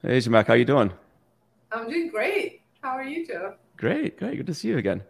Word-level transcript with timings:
Hey, 0.00 0.18
Zhamak, 0.18 0.46
how 0.46 0.54
you 0.54 0.64
doing? 0.64 0.92
I'm 1.72 1.90
doing 1.90 2.08
great. 2.08 2.62
How 2.82 2.90
are 2.90 3.02
you, 3.02 3.26
Joe? 3.26 3.54
Great, 3.76 4.16
great. 4.16 4.36
Good 4.36 4.46
to 4.46 4.54
see 4.54 4.68
you 4.68 4.78
again. 4.78 5.02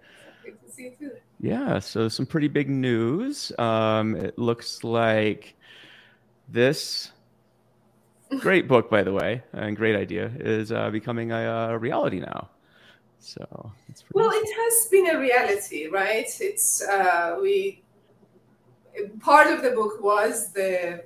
Good 0.43 0.59
to 0.65 0.73
see 0.73 0.85
you 0.85 0.93
too. 0.99 1.11
Yeah, 1.41 1.79
so 1.79 2.09
some 2.09 2.25
pretty 2.25 2.49
big 2.49 2.71
news. 2.71 3.53
Um, 3.59 4.17
it 4.17 4.39
looks 4.39 4.83
like 4.83 5.57
this 6.49 7.13
great 8.41 8.67
book, 8.67 8.89
by 8.89 9.03
the 9.03 9.13
way, 9.13 9.43
and 9.53 9.77
great 9.77 9.95
idea, 9.95 10.33
is 10.41 10.73
uh, 10.73 10.89
becoming 10.89 11.33
a, 11.33 11.37
uh, 11.37 11.77
reality 11.77 12.21
now. 12.21 12.49
So 13.19 13.73
it's 13.91 14.03
well, 14.15 14.31
it 14.33 14.49
has 14.57 14.89
been 14.91 15.15
a 15.15 15.19
reality, 15.19 15.89
right? 15.89 16.29
It's 16.41 16.83
uh, 16.83 17.37
we 17.43 17.83
part 19.21 19.53
of 19.53 19.61
the 19.61 19.73
book 19.73 20.03
was 20.03 20.51
the 20.53 21.05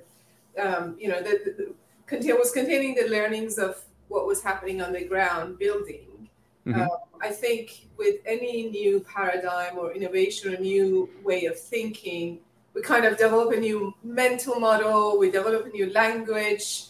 um, 0.57 0.95
you 0.97 1.09
know 1.09 1.21
the, 1.21 1.41
the 1.43 1.73
contain, 2.05 2.35
was 2.37 2.51
containing 2.51 2.95
the 2.95 3.07
learnings 3.09 3.57
of 3.57 3.83
what 4.07 4.25
was 4.27 4.43
happening 4.43 4.81
on 4.81 4.93
the 4.93 5.05
ground 5.05 5.59
building. 5.59 6.29
Mm-hmm. 6.65 6.81
Uh, 6.81 6.87
I 7.21 7.29
think 7.29 7.87
with 7.97 8.17
any 8.25 8.69
new 8.69 8.99
paradigm 9.01 9.77
or 9.77 9.91
innovation 9.93 10.53
or 10.53 10.57
new 10.59 11.09
way 11.23 11.45
of 11.45 11.59
thinking, 11.59 12.39
we 12.73 12.81
kind 12.81 13.05
of 13.05 13.17
develop 13.17 13.53
a 13.53 13.59
new 13.59 13.93
mental 14.03 14.59
model, 14.59 15.17
we 15.17 15.29
develop 15.29 15.65
a 15.65 15.69
new 15.69 15.91
language, 15.91 16.85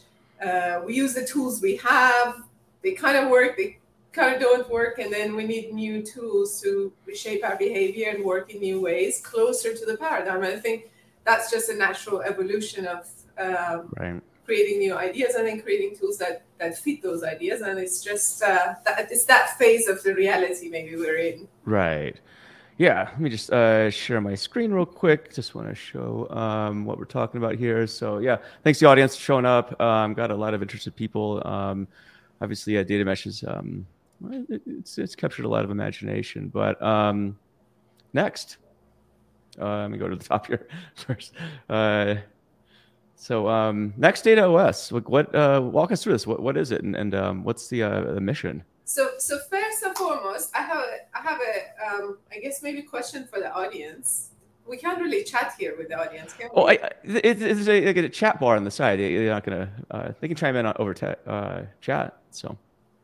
uh, 0.46 0.82
we 0.86 0.96
use 0.96 1.14
the 1.14 1.26
tools 1.26 1.62
we 1.62 1.76
have, 1.78 2.44
they 2.82 2.94
kind 2.94 3.18
of 3.18 3.30
work, 3.30 3.58
they 3.58 3.80
kind 4.12 4.34
of 4.34 4.42
don't 4.42 4.70
work, 4.70 5.00
and 5.00 5.12
then 5.12 5.36
we 5.36 5.46
need 5.46 5.74
new 5.74 6.02
tools 6.02 6.62
to 6.62 6.92
reshape 7.06 7.44
our 7.44 7.58
behavior 7.58 8.10
and 8.10 8.24
work 8.24 8.54
in 8.54 8.62
new 8.62 8.80
ways 8.80 9.22
closer 9.22 9.74
to 9.74 9.86
the 9.86 9.98
paradigm. 9.98 10.44
And 10.44 10.54
I 10.54 10.60
think 10.60 10.92
that's 11.26 11.52
just 11.52 11.70
a 11.70 11.76
natural 11.76 12.22
evolution 12.22 12.86
of 12.86 13.10
um, 13.38 13.94
right 13.98 14.22
creating 14.46 14.80
new 14.80 14.96
ideas 14.96 15.36
and 15.36 15.48
then 15.48 15.62
creating 15.62 15.96
tools 15.98 16.18
that 16.18 16.44
that 16.60 16.78
fit 16.78 17.02
those 17.02 17.24
ideas. 17.24 17.62
And 17.62 17.80
it's 17.80 18.04
just 18.04 18.42
uh, 18.44 18.76
that 18.86 19.12
it's 19.12 19.26
that 19.26 19.58
phase 19.58 19.88
of 19.88 20.02
the 20.04 20.14
reality 20.14 20.70
maybe 20.70 20.96
we're 20.96 21.18
in. 21.18 21.48
Right. 21.66 22.20
Yeah 22.78 23.10
let 23.12 23.20
me 23.20 23.30
just 23.30 23.52
uh, 23.54 23.90
share 23.92 24.20
my 24.22 24.36
screen 24.36 24.72
real 24.72 24.86
quick. 24.86 25.34
Just 25.34 25.56
want 25.56 25.70
to 25.70 25.76
show 25.76 26.28
um, 26.32 26.86
what 26.86 26.98
we're 26.98 27.06
talking 27.06 27.38
about 27.38 27.56
here. 27.56 27.86
So 27.88 28.20
yeah 28.20 28.38
thanks 28.64 28.80
the 28.80 28.88
audience 28.88 29.16
for 29.16 29.22
showing 29.22 29.46
up. 29.46 29.80
Um, 29.80 30.14
got 30.14 30.32
a 30.32 30.36
lot 30.36 30.54
of 30.54 30.62
interested 30.62 30.96
people. 30.96 31.46
Um, 31.46 31.88
obviously 32.42 32.78
uh, 32.78 32.84
data 32.84 33.06
mesh 33.06 33.26
is 33.26 33.44
um, 33.48 33.86
it's, 34.50 34.98
it's 34.98 35.16
captured 35.16 35.46
a 35.46 35.50
lot 35.50 35.64
of 35.64 35.72
imagination. 35.72 36.50
But 36.50 36.82
um, 36.82 37.38
next. 38.14 38.58
Uh, 39.60 39.82
let 39.82 39.92
me 39.92 40.00
go 40.00 40.08
to 40.08 40.16
the 40.16 40.24
top 40.30 40.48
here 40.48 40.68
first. 40.96 41.34
Uh, 41.70 42.16
so 43.24 43.48
um, 43.48 43.94
next 43.96 44.24
data 44.24 44.44
OS, 44.44 44.92
what 44.92 45.34
uh, 45.34 45.62
walk 45.64 45.94
us 45.94 46.04
through 46.04 46.12
this? 46.12 46.28
What 46.28 46.42
what 46.42 46.58
is 46.58 46.74
it, 46.74 46.84
and, 46.84 46.94
and 46.94 47.16
um, 47.16 47.46
what's 47.46 47.70
the, 47.70 47.82
uh, 47.82 48.16
the 48.16 48.20
mission? 48.20 48.66
So 48.84 49.12
so 49.18 49.40
first 49.50 49.82
and 49.82 49.96
foremost, 49.96 50.52
I 50.54 50.62
have 50.62 50.78
a, 50.78 51.18
I 51.18 51.22
have 51.22 51.40
a 51.40 51.88
um, 51.88 52.18
I 52.34 52.40
guess 52.40 52.62
maybe 52.62 52.82
question 52.82 53.26
for 53.26 53.40
the 53.40 53.50
audience. 53.54 54.32
We 54.68 54.76
can't 54.76 55.00
really 55.00 55.24
chat 55.24 55.54
here 55.58 55.74
with 55.78 55.88
the 55.88 55.98
audience, 55.98 56.34
can 56.34 56.50
we? 56.54 56.62
Oh, 56.62 56.68
I, 56.68 56.74
it, 57.06 57.42
it's 57.42 57.68
a, 57.70 57.88
a, 57.88 58.10
chat 58.10 58.42
bar 58.42 58.58
on 58.58 58.66
the 58.66 58.72
side. 58.72 59.00
You're 59.00 59.30
not 59.30 59.46
gonna. 59.46 59.72
Uh, 59.90 60.12
they 60.20 60.28
can 60.28 60.36
chime 60.36 60.58
in 60.58 60.66
over 60.76 60.94
te- 60.94 61.16
uh, 61.26 61.62
chat. 61.80 62.18
So. 62.32 62.58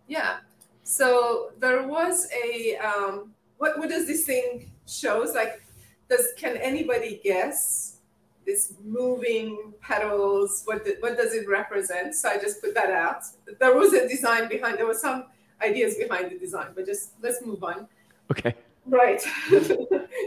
Yeah. 0.10 0.40
So 0.84 1.52
there 1.60 1.88
was 1.88 2.28
a 2.44 2.76
um, 2.76 3.32
what 3.58 3.80
what 3.80 3.88
does 3.88 4.06
this 4.06 4.26
thing 4.26 4.70
shows 4.86 5.34
like? 5.34 5.62
Does 6.10 6.28
can 6.36 6.58
anybody 6.58 7.22
guess 7.24 7.99
this 8.46 8.74
moving 8.84 9.74
petals. 9.82 10.64
What 10.66 10.86
the, 10.86 10.98
what 11.00 11.18
does 11.18 11.34
it 11.34 11.48
represent? 11.48 12.16
So 12.16 12.30
I 12.30 12.38
just 12.38 12.62
put 12.62 12.74
that 12.76 12.90
out. 12.90 13.24
There 13.60 13.76
was 13.76 13.94
a 13.94 14.08
design 14.08 14.48
behind. 14.50 14.78
There 14.78 14.88
was 14.88 15.02
some 15.02 15.26
ideas 15.62 15.96
behind 15.96 16.32
the 16.32 16.38
design, 16.38 16.68
but 16.76 16.86
just 16.86 17.12
let's 17.22 17.46
move 17.46 17.64
on. 17.64 17.88
Okay. 18.32 18.56
Right. 18.86 19.22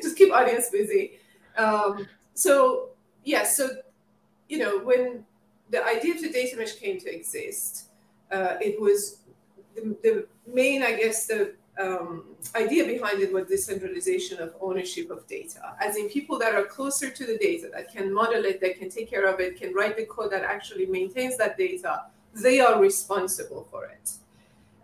just 0.03 0.17
keep 0.17 0.33
audience 0.33 0.69
busy. 0.71 1.13
Um, 1.57 2.07
so 2.35 2.91
yeah. 3.25 3.45
So 3.45 3.69
you 4.49 4.59
know 4.59 4.79
when 4.81 5.25
the 5.71 5.85
idea 5.85 6.15
of 6.15 6.21
the 6.21 6.31
data 6.31 6.57
mesh 6.57 6.75
came 6.75 7.01
to 7.01 7.15
exist, 7.15 7.87
uh, 8.31 8.57
it 8.61 8.81
was 8.81 9.19
the, 9.75 9.97
the 10.03 10.27
main, 10.47 10.83
I 10.83 10.93
guess, 10.97 11.27
the 11.27 11.55
um, 11.79 12.25
idea 12.55 12.85
behind 12.85 13.21
it 13.21 13.33
was 13.33 13.47
decentralization 13.47 14.39
of 14.41 14.55
ownership 14.61 15.11
of 15.11 15.27
data, 15.27 15.75
as 15.81 15.97
in 15.97 16.09
people 16.09 16.39
that 16.39 16.55
are 16.55 16.65
closer 16.65 17.11
to 17.11 17.27
the 17.27 17.39
data, 17.39 17.71
that 17.73 17.93
can 17.93 18.13
model 18.13 18.45
it, 18.45 18.61
that 18.61 18.79
can 18.79 18.91
take 18.91 19.09
care 19.09 19.27
of 19.27 19.41
it, 19.41 19.59
can 19.59 19.73
write 19.73 19.97
the 19.97 20.05
code 20.05 20.31
that 20.33 20.43
actually 20.43 20.87
maintains 20.87 21.37
that 21.39 21.57
data, 21.57 22.03
they 22.35 22.61
are 22.61 22.81
responsible 22.81 23.67
for 23.71 23.87
it. 23.87 24.13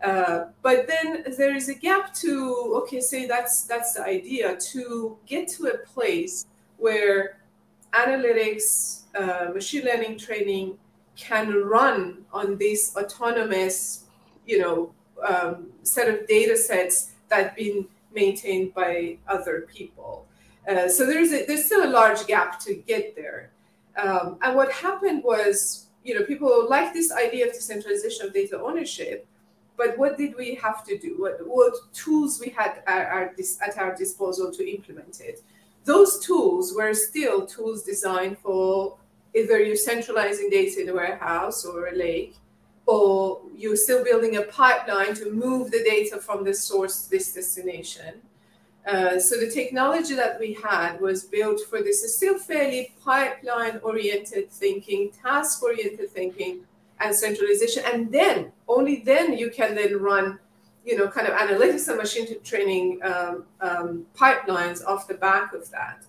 Uh, 0.03 0.45
but 0.61 0.87
then 0.87 1.25
there 1.37 1.55
is 1.55 1.67
a 1.67 1.73
gap 1.73 2.13
to 2.13 2.81
okay, 2.83 3.01
say 3.01 3.27
that's 3.27 3.63
that's 3.63 3.93
the 3.93 4.03
idea 4.03 4.55
to 4.55 5.17
get 5.25 5.47
to 5.49 5.67
a 5.67 5.77
place 5.79 6.45
where 6.77 7.39
analytics, 7.93 9.01
uh, 9.15 9.51
machine 9.53 9.83
learning 9.83 10.17
training 10.17 10.77
can 11.15 11.53
run 11.65 12.23
on 12.31 12.57
this 12.57 12.95
autonomous, 12.95 14.05
you 14.45 14.59
know, 14.59 14.93
um, 15.27 15.67
set 15.83 16.07
of 16.07 16.27
data 16.27 16.55
sets 16.57 17.11
that 17.29 17.43
have 17.43 17.55
been 17.55 17.85
maintained 18.13 18.73
by 18.73 19.17
other 19.27 19.67
people. 19.73 20.25
Uh, 20.67 20.87
so 20.87 21.05
there's 21.05 21.31
a, 21.31 21.45
there's 21.45 21.65
still 21.65 21.83
a 21.83 21.91
large 21.91 22.25
gap 22.27 22.59
to 22.59 22.75
get 22.75 23.15
there. 23.15 23.51
Um, 23.97 24.37
and 24.41 24.55
what 24.55 24.71
happened 24.71 25.23
was, 25.23 25.87
you 26.03 26.17
know, 26.17 26.25
people 26.25 26.67
like 26.69 26.93
this 26.93 27.11
idea 27.11 27.47
of 27.47 27.53
decentralization 27.53 28.27
of 28.27 28.33
data 28.33 28.59
ownership, 28.59 29.27
but 29.77 29.97
what 29.97 30.17
did 30.17 30.35
we 30.35 30.55
have 30.55 30.83
to 30.85 30.97
do? 30.97 31.15
What, 31.17 31.39
what 31.45 31.73
tools 31.93 32.39
we 32.39 32.49
had 32.49 32.83
at 32.85 33.07
our, 33.07 33.35
at 33.65 33.77
our 33.77 33.95
disposal 33.95 34.51
to 34.51 34.69
implement 34.69 35.21
it? 35.21 35.41
Those 35.85 36.19
tools 36.19 36.73
were 36.75 36.93
still 36.93 37.45
tools 37.45 37.83
designed 37.83 38.37
for 38.39 38.97
either 39.33 39.59
you 39.59 39.75
centralizing 39.75 40.49
data 40.49 40.81
in 40.81 40.89
a 40.89 40.93
warehouse 40.93 41.65
or 41.65 41.87
a 41.87 41.95
lake, 41.95 42.35
or 42.89 43.39
you're 43.55 43.75
still 43.75 44.03
building 44.03 44.37
a 44.37 44.41
pipeline 44.41 45.13
to 45.13 45.31
move 45.31 45.69
the 45.69 45.83
data 45.83 46.17
from 46.17 46.43
this 46.43 46.59
source 46.63 47.03
to 47.03 47.09
this 47.11 47.31
destination. 47.33 48.13
Uh, 48.87 49.19
so 49.19 49.39
the 49.39 49.51
technology 49.51 50.15
that 50.15 50.39
we 50.39 50.53
had 50.53 50.99
was 50.99 51.23
built 51.23 51.59
for 51.69 51.83
this 51.83 52.01
is 52.01 52.15
still 52.15 52.39
fairly 52.39 52.91
pipeline 53.05 53.79
oriented 53.83 54.49
thinking, 54.49 55.11
task 55.23 55.61
oriented 55.61 56.09
thinking, 56.09 56.61
and 56.99 57.13
centralization. 57.13 57.83
And 57.93 58.11
then 58.11 58.51
only 58.67 59.03
then 59.05 59.37
you 59.37 59.51
can 59.51 59.75
then 59.75 59.99
run, 59.99 60.39
you 60.83 60.97
know, 60.97 61.07
kind 61.09 61.27
of 61.27 61.35
analytics 61.35 61.87
and 61.89 61.97
machine 61.97 62.41
training 62.43 63.01
um, 63.03 63.45
um, 63.61 64.05
pipelines 64.17 64.83
off 64.83 65.07
the 65.07 65.13
back 65.13 65.53
of 65.53 65.69
that. 65.69 66.05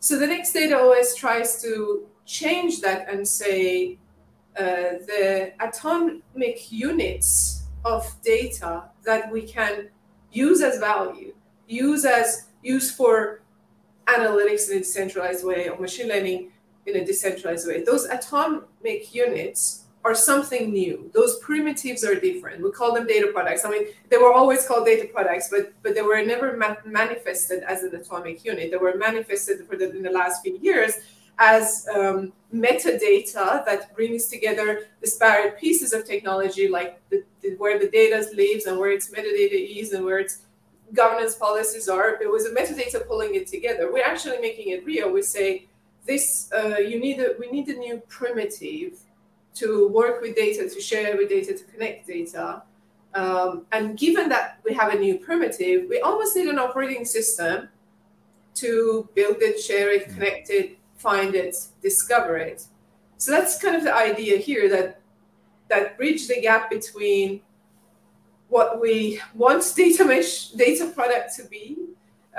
So 0.00 0.18
the 0.18 0.26
next 0.26 0.54
data 0.54 0.78
OS 0.78 1.14
tries 1.14 1.60
to 1.60 2.06
change 2.24 2.80
that 2.80 3.10
and 3.10 3.28
say, 3.28 3.98
uh, 4.58 4.98
the 5.06 5.52
atomic 5.60 6.70
units 6.70 7.64
of 7.84 8.14
data 8.22 8.84
that 9.04 9.30
we 9.30 9.42
can 9.42 9.88
use 10.30 10.62
as 10.62 10.78
value, 10.78 11.34
use 11.66 12.04
as 12.04 12.48
use 12.62 12.90
for 12.90 13.42
analytics 14.06 14.70
in 14.70 14.76
a 14.76 14.80
decentralized 14.80 15.44
way 15.44 15.68
or 15.68 15.78
machine 15.78 16.08
learning 16.08 16.50
in 16.86 16.96
a 16.96 17.04
decentralized 17.04 17.66
way. 17.66 17.82
Those 17.82 18.04
atomic 18.04 19.14
units 19.14 19.84
are 20.04 20.14
something 20.14 20.70
new. 20.70 21.10
Those 21.14 21.38
primitives 21.38 22.04
are 22.04 22.14
different. 22.14 22.62
We 22.62 22.70
call 22.70 22.92
them 22.92 23.06
data 23.06 23.30
products. 23.32 23.64
I 23.64 23.70
mean, 23.70 23.86
they 24.10 24.18
were 24.18 24.32
always 24.32 24.66
called 24.66 24.84
data 24.84 25.08
products, 25.12 25.48
but 25.50 25.72
but 25.82 25.94
they 25.94 26.02
were 26.02 26.22
never 26.24 26.56
ma- 26.56 26.76
manifested 26.84 27.62
as 27.62 27.82
an 27.82 27.94
atomic 27.94 28.44
unit. 28.44 28.70
They 28.70 28.76
were 28.76 28.96
manifested 28.96 29.66
for 29.66 29.76
the, 29.76 29.90
in 29.90 30.02
the 30.02 30.10
last 30.10 30.42
few 30.42 30.58
years 30.60 30.94
as 31.38 31.86
um, 31.94 32.32
metadata 32.54 33.64
that 33.64 33.94
brings 33.94 34.28
together 34.28 34.86
disparate 35.00 35.58
pieces 35.58 35.92
of 35.92 36.04
technology, 36.04 36.68
like 36.68 37.00
the, 37.10 37.24
the, 37.40 37.54
where 37.56 37.78
the 37.78 37.88
data 37.88 38.24
lives 38.34 38.66
and 38.66 38.78
where 38.78 38.92
its 38.92 39.10
metadata 39.10 39.80
is 39.80 39.92
and 39.92 40.04
where 40.04 40.18
its 40.18 40.42
governance 40.92 41.34
policies 41.34 41.88
are. 41.88 42.22
It 42.22 42.30
was 42.30 42.46
a 42.46 42.50
metadata 42.50 43.06
pulling 43.06 43.34
it 43.34 43.46
together. 43.48 43.92
We're 43.92 44.04
actually 44.04 44.38
making 44.38 44.70
it 44.70 44.84
real. 44.84 45.10
We 45.12 45.22
say 45.22 45.66
this: 46.06 46.50
uh, 46.52 46.78
you 46.78 47.00
need 47.00 47.18
a, 47.18 47.34
we 47.38 47.50
need 47.50 47.68
a 47.68 47.74
new 47.74 48.00
primitive 48.08 48.98
to 49.54 49.88
work 49.88 50.20
with 50.20 50.36
data, 50.36 50.68
to 50.68 50.80
share 50.80 51.16
with 51.16 51.28
data, 51.28 51.54
to 51.54 51.64
connect 51.64 52.06
data. 52.06 52.62
Um, 53.14 53.66
and 53.70 53.96
given 53.96 54.28
that 54.30 54.58
we 54.64 54.74
have 54.74 54.92
a 54.92 54.98
new 54.98 55.18
primitive, 55.18 55.88
we 55.88 56.00
almost 56.00 56.34
need 56.34 56.48
an 56.48 56.58
operating 56.58 57.04
system 57.04 57.68
to 58.56 59.08
build 59.14 59.36
it, 59.40 59.60
share 59.60 59.92
it, 59.92 60.08
connect 60.08 60.50
it, 60.50 60.78
find 61.08 61.34
it, 61.34 61.54
discover 61.82 62.36
it. 62.38 62.60
So 63.18 63.30
that's 63.30 63.60
kind 63.62 63.76
of 63.76 63.84
the 63.84 63.94
idea 63.94 64.38
here 64.38 64.68
that 64.74 65.00
that 65.68 65.96
bridge 65.98 66.22
the 66.28 66.40
gap 66.40 66.70
between 66.70 67.40
what 68.48 68.80
we 68.80 69.20
want 69.34 69.62
data 69.76 70.04
mesh 70.04 70.50
data 70.64 70.86
product 70.96 71.36
to 71.36 71.42
be 71.54 71.64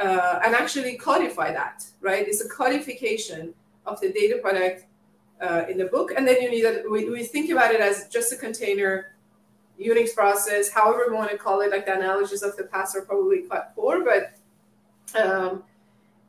uh, 0.04 0.40
and 0.44 0.54
actually 0.54 0.98
codify 0.98 1.50
that, 1.62 1.78
right? 2.02 2.28
It's 2.28 2.44
a 2.44 2.50
codification 2.50 3.54
of 3.86 4.00
the 4.02 4.12
data 4.12 4.38
product 4.42 4.86
uh, 5.42 5.64
in 5.70 5.78
the 5.78 5.86
book, 5.86 6.12
and 6.16 6.28
then 6.28 6.42
you 6.42 6.50
need 6.50 6.64
that. 6.68 6.90
We, 6.90 7.10
we 7.10 7.24
think 7.24 7.50
about 7.52 7.74
it 7.76 7.82
as 7.82 8.08
just 8.10 8.34
a 8.34 8.38
container 8.48 9.16
Unix 9.80 10.14
process, 10.14 10.70
however 10.70 11.06
we 11.10 11.16
want 11.16 11.32
to 11.32 11.38
call 11.38 11.62
it. 11.62 11.72
Like 11.72 11.86
the 11.86 11.96
analogies 11.96 12.44
of 12.44 12.56
the 12.58 12.64
past 12.64 12.96
are 12.96 13.02
probably 13.02 13.42
quite 13.50 13.66
poor, 13.76 14.04
but 14.12 14.24
um, 15.22 15.64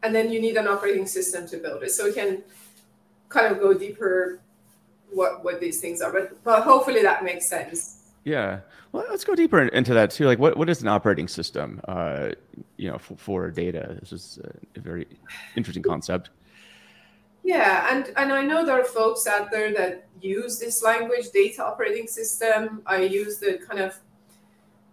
and 0.03 0.15
then 0.15 0.31
you 0.31 0.41
need 0.41 0.57
an 0.57 0.69
operating 0.69 1.07
system 1.07 1.47
to 1.49 1.57
build 1.59 1.83
it. 1.83 1.91
So 1.91 2.05
we 2.05 2.13
can 2.13 2.43
kind 3.29 3.53
of 3.53 3.61
go 3.61 3.75
deeper 3.75 4.41
what 5.11 5.45
what 5.45 5.61
these 5.61 5.81
things 5.81 6.01
are, 6.01 6.13
but 6.13 6.43
but 6.45 6.63
hopefully 6.63 7.03
that 7.03 7.25
makes 7.25 7.49
sense. 7.49 8.03
Yeah. 8.25 8.61
Well, 8.93 9.05
let's 9.09 9.25
go 9.25 9.35
deeper 9.35 9.63
into 9.63 9.95
that 9.95 10.11
too. 10.11 10.27
Like, 10.27 10.39
what, 10.39 10.57
what 10.57 10.69
is 10.69 10.83
an 10.83 10.89
operating 10.89 11.29
system? 11.29 11.81
Uh, 11.87 12.31
you 12.77 12.91
know, 12.91 12.99
for, 12.99 13.17
for 13.17 13.51
data. 13.51 13.97
This 14.01 14.13
is 14.13 14.39
a 14.75 14.81
very 14.81 15.07
interesting 15.55 15.83
concept. 15.83 16.31
Yeah, 17.45 17.87
and 17.93 18.13
and 18.17 18.33
I 18.33 18.43
know 18.43 18.65
there 18.67 18.81
are 18.81 18.85
folks 18.85 19.29
out 19.29 19.53
there 19.53 19.73
that 19.75 20.09
use 20.21 20.59
this 20.59 20.83
language, 20.83 21.31
data 21.33 21.65
operating 21.65 22.09
system. 22.09 22.83
I 22.87 23.03
use 23.03 23.39
the 23.39 23.59
kind 23.69 23.81
of, 23.81 23.95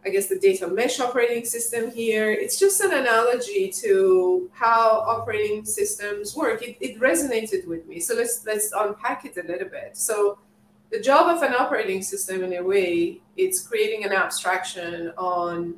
I 0.06 0.10
guess, 0.10 0.28
the 0.28 0.38
data 0.38 0.68
mesh 0.68 1.00
operating 1.00 1.46
system 1.46 1.92
here. 1.92 2.32
It's 2.32 2.60
just 2.60 2.82
an 2.82 2.92
analogy 2.94 3.72
to 3.84 4.50
how 4.54 5.04
operating 5.08 5.66
systems 5.66 6.36
work. 6.36 6.62
It, 6.62 6.78
it 6.82 7.00
resonated 7.00 7.68
with 7.68 7.88
me, 7.88 8.00
so 8.00 8.14
let's 8.16 8.46
let's 8.46 8.72
unpack 8.76 9.26
it 9.26 9.38
a 9.38 9.48
little 9.48 9.70
bit. 9.70 9.96
So 9.96 10.38
the 10.94 11.00
job 11.00 11.36
of 11.36 11.42
an 11.42 11.56
operating 11.56 12.04
system 12.04 12.44
in 12.44 12.54
a 12.54 12.62
way 12.62 13.20
it's 13.36 13.68
creating 13.68 14.06
an 14.06 14.14
abstraction 14.14 15.12
on 15.18 15.76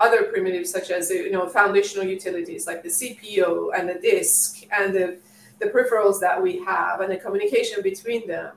other 0.00 0.24
primitives 0.24 0.70
such 0.70 0.90
as 0.90 1.08
you 1.08 1.30
know 1.30 1.48
foundational 1.48 2.04
utilities 2.04 2.66
like 2.66 2.82
the 2.82 2.88
cpu 2.88 3.70
and 3.76 3.88
the 3.88 3.94
disk 3.94 4.66
and 4.76 4.92
the, 4.92 5.18
the 5.60 5.66
peripherals 5.66 6.18
that 6.18 6.42
we 6.42 6.58
have 6.64 7.00
and 7.00 7.12
the 7.12 7.16
communication 7.16 7.80
between 7.80 8.26
them 8.26 8.56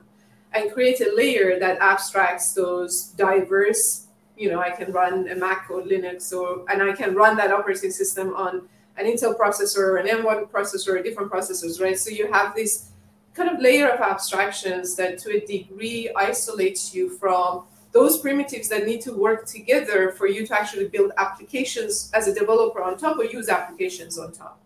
and 0.52 0.72
create 0.72 1.00
a 1.00 1.14
layer 1.14 1.60
that 1.60 1.78
abstracts 1.78 2.54
those 2.54 3.12
diverse 3.16 4.08
you 4.36 4.50
know 4.50 4.60
i 4.60 4.70
can 4.70 4.92
run 4.92 5.28
a 5.28 5.34
mac 5.34 5.68
or 5.70 5.82
linux 5.82 6.32
or 6.32 6.64
and 6.70 6.82
i 6.82 6.92
can 6.92 7.14
run 7.14 7.36
that 7.36 7.52
operating 7.52 7.90
system 7.90 8.34
on 8.34 8.68
an 8.96 9.06
intel 9.06 9.36
processor 9.36 10.00
an 10.00 10.06
m1 10.06 10.48
processor 10.50 11.02
different 11.02 11.30
processors 11.30 11.80
right 11.80 11.98
so 11.98 12.10
you 12.10 12.30
have 12.32 12.54
this 12.54 12.90
kind 13.34 13.48
of 13.48 13.60
layer 13.60 13.88
of 13.88 14.00
abstractions 14.00 14.94
that 14.96 15.18
to 15.18 15.30
a 15.36 15.40
degree 15.46 16.10
isolates 16.16 16.94
you 16.94 17.10
from 17.18 17.64
those 17.94 18.18
primitives 18.18 18.68
that 18.68 18.84
need 18.86 19.00
to 19.00 19.12
work 19.12 19.46
together 19.46 20.10
for 20.10 20.26
you 20.26 20.44
to 20.44 20.52
actually 20.52 20.88
build 20.88 21.12
applications 21.16 22.10
as 22.12 22.26
a 22.26 22.34
developer 22.34 22.82
on 22.82 22.98
top 22.98 23.16
or 23.16 23.24
use 23.24 23.48
applications 23.48 24.18
on 24.18 24.32
top. 24.32 24.58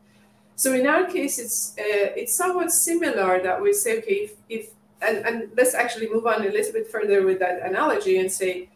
So 0.57 0.73
in 0.73 0.87
our 0.87 1.05
case, 1.05 1.39
it's 1.39 1.75
uh, 1.79 2.21
it's 2.21 2.35
somewhat 2.35 2.73
similar 2.73 3.41
that 3.43 3.61
we 3.63 3.73
say, 3.75 3.99
okay, 3.99 4.15
if, 4.27 4.33
if 4.49 4.71
and, 5.03 5.19
and 5.19 5.51
let's 5.57 5.75
actually 5.75 6.09
move 6.09 6.27
on 6.27 6.41
a 6.45 6.51
little 6.51 6.73
bit 6.73 6.91
further 6.91 7.25
with 7.25 7.39
that 7.39 7.61
analogy 7.63 8.19
and 8.19 8.33
say, 8.33 8.69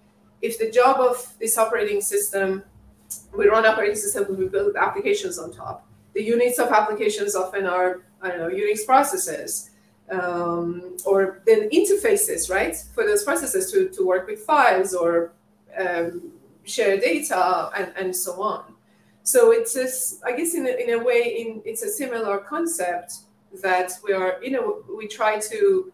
if 0.42 0.58
the 0.58 0.70
job 0.70 1.00
of 1.00 1.32
this 1.38 1.56
operating 1.56 2.00
system, 2.00 2.64
we 3.36 3.48
run 3.48 3.64
operating 3.64 3.96
systems, 3.96 4.36
we 4.36 4.48
build 4.48 4.76
applications 4.76 5.38
on 5.38 5.52
top. 5.52 5.86
The 6.14 6.22
units 6.22 6.58
of 6.58 6.70
applications 6.70 7.34
often 7.34 7.66
are, 7.66 8.02
I 8.20 8.28
don't 8.28 8.38
know, 8.38 8.48
Unix 8.48 8.84
processes 8.84 9.70
um, 10.10 10.96
or 11.06 11.40
then 11.46 11.70
interfaces, 11.70 12.50
right, 12.50 12.76
for 12.94 13.04
those 13.04 13.24
processes 13.24 13.70
to, 13.72 13.88
to 13.90 14.06
work 14.06 14.26
with 14.26 14.40
files 14.40 14.94
or 14.94 15.32
um, 15.78 16.32
share 16.64 16.98
data 16.98 17.70
and, 17.76 17.92
and 17.96 18.14
so 18.14 18.42
on. 18.42 18.74
So 19.22 19.52
it's 19.52 19.76
a, 19.76 20.26
I 20.26 20.36
guess 20.36 20.54
in 20.54 20.66
a, 20.66 20.70
in 20.70 21.00
a 21.00 21.02
way, 21.02 21.36
in, 21.38 21.62
it's 21.64 21.82
a 21.82 21.88
similar 21.88 22.38
concept 22.38 23.14
that 23.62 23.92
we 24.04 24.12
are, 24.12 24.38
you 24.42 24.50
know, 24.50 24.82
we 24.94 25.06
try 25.06 25.38
to 25.38 25.91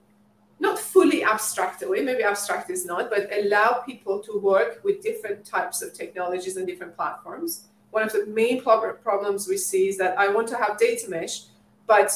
not 0.61 0.79
fully 0.79 1.23
abstract 1.23 1.83
away, 1.83 2.01
maybe 2.01 2.23
abstract 2.23 2.71
is 2.71 2.85
not, 2.85 3.11
but 3.11 3.31
allow 3.33 3.83
people 3.87 4.19
to 4.21 4.39
work 4.39 4.81
with 4.85 5.03
different 5.03 5.45
types 5.45 5.83
of 5.83 5.93
technologies 5.95 6.57
and 6.57 6.67
different 6.67 6.97
platforms. 6.97 7.69
One 7.91 8.03
of 8.03 8.13
the 8.13 8.27
main 8.27 8.61
problems 8.61 9.49
we 9.49 9.57
see 9.57 9.89
is 9.89 9.97
that 9.99 10.19
I 10.19 10.29
want 10.29 10.49
to 10.49 10.57
have 10.57 10.79
data 10.79 11.09
mesh, 11.09 11.45
but 11.87 12.13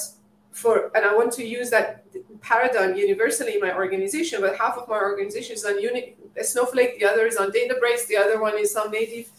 for 0.51 0.91
and 0.95 1.05
I 1.05 1.15
want 1.15 1.33
to 1.35 1.45
use 1.45 1.71
that 1.71 2.05
paradigm 2.41 2.95
universally 2.97 3.55
in 3.55 3.61
my 3.61 3.75
organization, 3.75 4.41
but 4.41 4.57
half 4.57 4.77
of 4.77 4.87
my 4.89 4.99
organization 4.99 5.55
is 5.55 5.65
on 5.65 5.81
Uni- 5.81 6.15
Snowflake, 6.43 6.99
the 6.99 7.07
other 7.07 7.27
is 7.27 7.37
on 7.37 7.51
Databricks, 7.51 8.07
the 8.07 8.17
other 8.17 8.41
one 8.41 8.59
is 8.59 8.77
on 8.77 8.91
native 8.91 9.31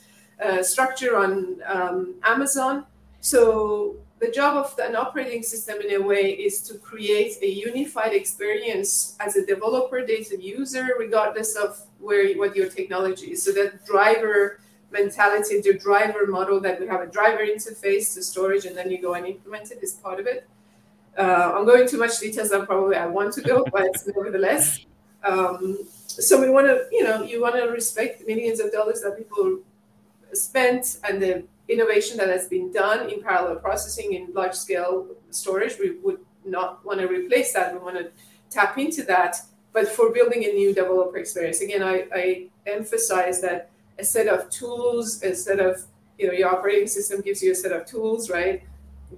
uh, 0.44 0.64
structure 0.64 1.16
on 1.16 1.62
um, 1.68 2.16
Amazon. 2.24 2.86
So 3.22 3.96
the 4.20 4.30
job 4.32 4.56
of 4.56 4.78
an 4.80 4.96
operating 4.96 5.44
system 5.44 5.82
in 5.82 6.02
a 6.02 6.02
way 6.02 6.32
is 6.32 6.62
to 6.62 6.78
create 6.78 7.34
a 7.42 7.48
unified 7.48 8.14
experience 8.14 9.18
as 9.20 9.36
a 9.36 9.46
developer 9.46 10.06
data 10.06 10.42
user 10.42 10.96
regardless 10.98 11.56
of 11.56 11.80
where 12.00 12.34
what 12.36 12.56
your 12.56 12.70
technology 12.70 13.32
is 13.32 13.44
so 13.44 13.52
that 13.52 13.86
driver 13.86 14.60
mentality 14.92 15.60
the 15.62 15.74
driver 15.74 16.28
model 16.28 16.60
that 16.60 16.80
we 16.80 16.88
have 16.88 17.02
a 17.02 17.08
driver 17.08 17.44
interface 17.44 18.14
to 18.14 18.24
storage 18.24 18.66
and 18.66 18.78
then 18.78 18.90
you 18.90 19.02
go 19.02 19.16
and 19.16 19.26
implement 19.26 19.72
it 19.72 19.80
is 19.82 19.94
part 19.94 20.20
of 20.20 20.28
it 20.28 20.48
uh, 21.18 21.52
I'm 21.56 21.66
going 21.66 21.88
too 21.88 21.98
much 21.98 22.20
details 22.20 22.50
than 22.50 22.66
probably 22.66 22.96
I 22.96 23.06
want 23.06 23.34
to 23.34 23.42
go, 23.42 23.66
but 23.72 23.96
nevertheless. 24.08 24.80
Um, 25.24 25.78
so 26.08 26.42
we 26.42 26.50
want 26.50 26.68
to, 26.68 26.86
you 26.92 27.04
know, 27.04 27.24
you 27.24 27.42
want 27.42 27.56
to 27.56 27.64
respect 27.64 28.26
millions 28.28 28.60
of 28.60 28.72
dollars 28.72 29.02
that 29.02 29.18
people 29.18 29.60
spent 30.34 31.00
and 31.04 31.22
the 31.22 31.44
innovation 31.70 32.18
that 32.18 32.30
has 32.30 32.48
been 32.48 32.72
done 32.72 33.10
in 33.10 33.22
parallel 33.22 33.56
processing 33.58 34.14
in 34.14 34.34
large 34.34 34.54
scale 34.54 35.08
storage. 35.30 35.78
We 35.80 35.98
would 36.04 36.20
not 36.46 36.86
want 36.86 37.00
to 37.00 37.08
replace 37.08 37.54
that. 37.54 37.74
We 37.74 37.80
want 37.80 37.98
to 37.98 38.12
tap 38.50 38.78
into 38.78 39.04
that. 39.04 39.38
But 39.72 39.88
for 39.88 40.12
building 40.12 40.44
a 40.46 40.50
new 40.50 40.74
developer 40.74 41.18
experience, 41.18 41.62
again, 41.62 41.82
I, 41.82 42.06
I 42.14 42.48
emphasize 42.68 43.42
that 43.42 43.72
a 43.98 44.04
set 44.04 44.28
of 44.28 44.50
tools, 44.50 45.24
a 45.24 45.34
set 45.36 45.60
of, 45.60 45.84
you 46.20 46.28
know, 46.28 46.34
your 46.34 46.50
operating 46.54 46.88
system 46.88 47.22
gives 47.22 47.42
you 47.42 47.52
a 47.52 47.56
set 47.56 47.72
of 47.72 47.86
tools, 47.86 48.30
right? 48.30 48.64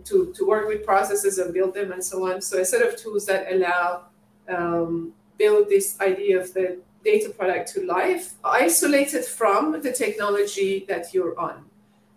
to, 0.03 0.33
to 0.35 0.45
work 0.45 0.67
with 0.67 0.85
processes 0.85 1.37
and 1.37 1.53
build 1.53 1.73
them 1.73 1.91
and 1.91 2.03
so 2.03 2.29
on. 2.31 2.41
So 2.41 2.59
a 2.59 2.65
set 2.65 2.81
of 2.81 2.97
tools 2.97 3.25
that 3.27 3.51
allow 3.51 4.03
um, 4.49 5.13
build 5.37 5.69
this 5.69 5.99
idea 6.01 6.39
of 6.39 6.53
the 6.53 6.79
data 7.03 7.29
product 7.29 7.71
to 7.73 7.85
life, 7.85 8.33
isolated 8.43 9.25
from 9.25 9.81
the 9.81 9.91
technology 9.91 10.85
that 10.87 11.13
you're 11.13 11.39
on, 11.39 11.63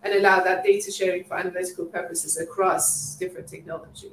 and 0.02 0.14
allow 0.14 0.40
that 0.40 0.64
data 0.64 0.90
sharing 0.90 1.24
for 1.24 1.36
analytical 1.36 1.86
purposes 1.86 2.38
across 2.38 3.16
different 3.16 3.48
technology. 3.48 4.12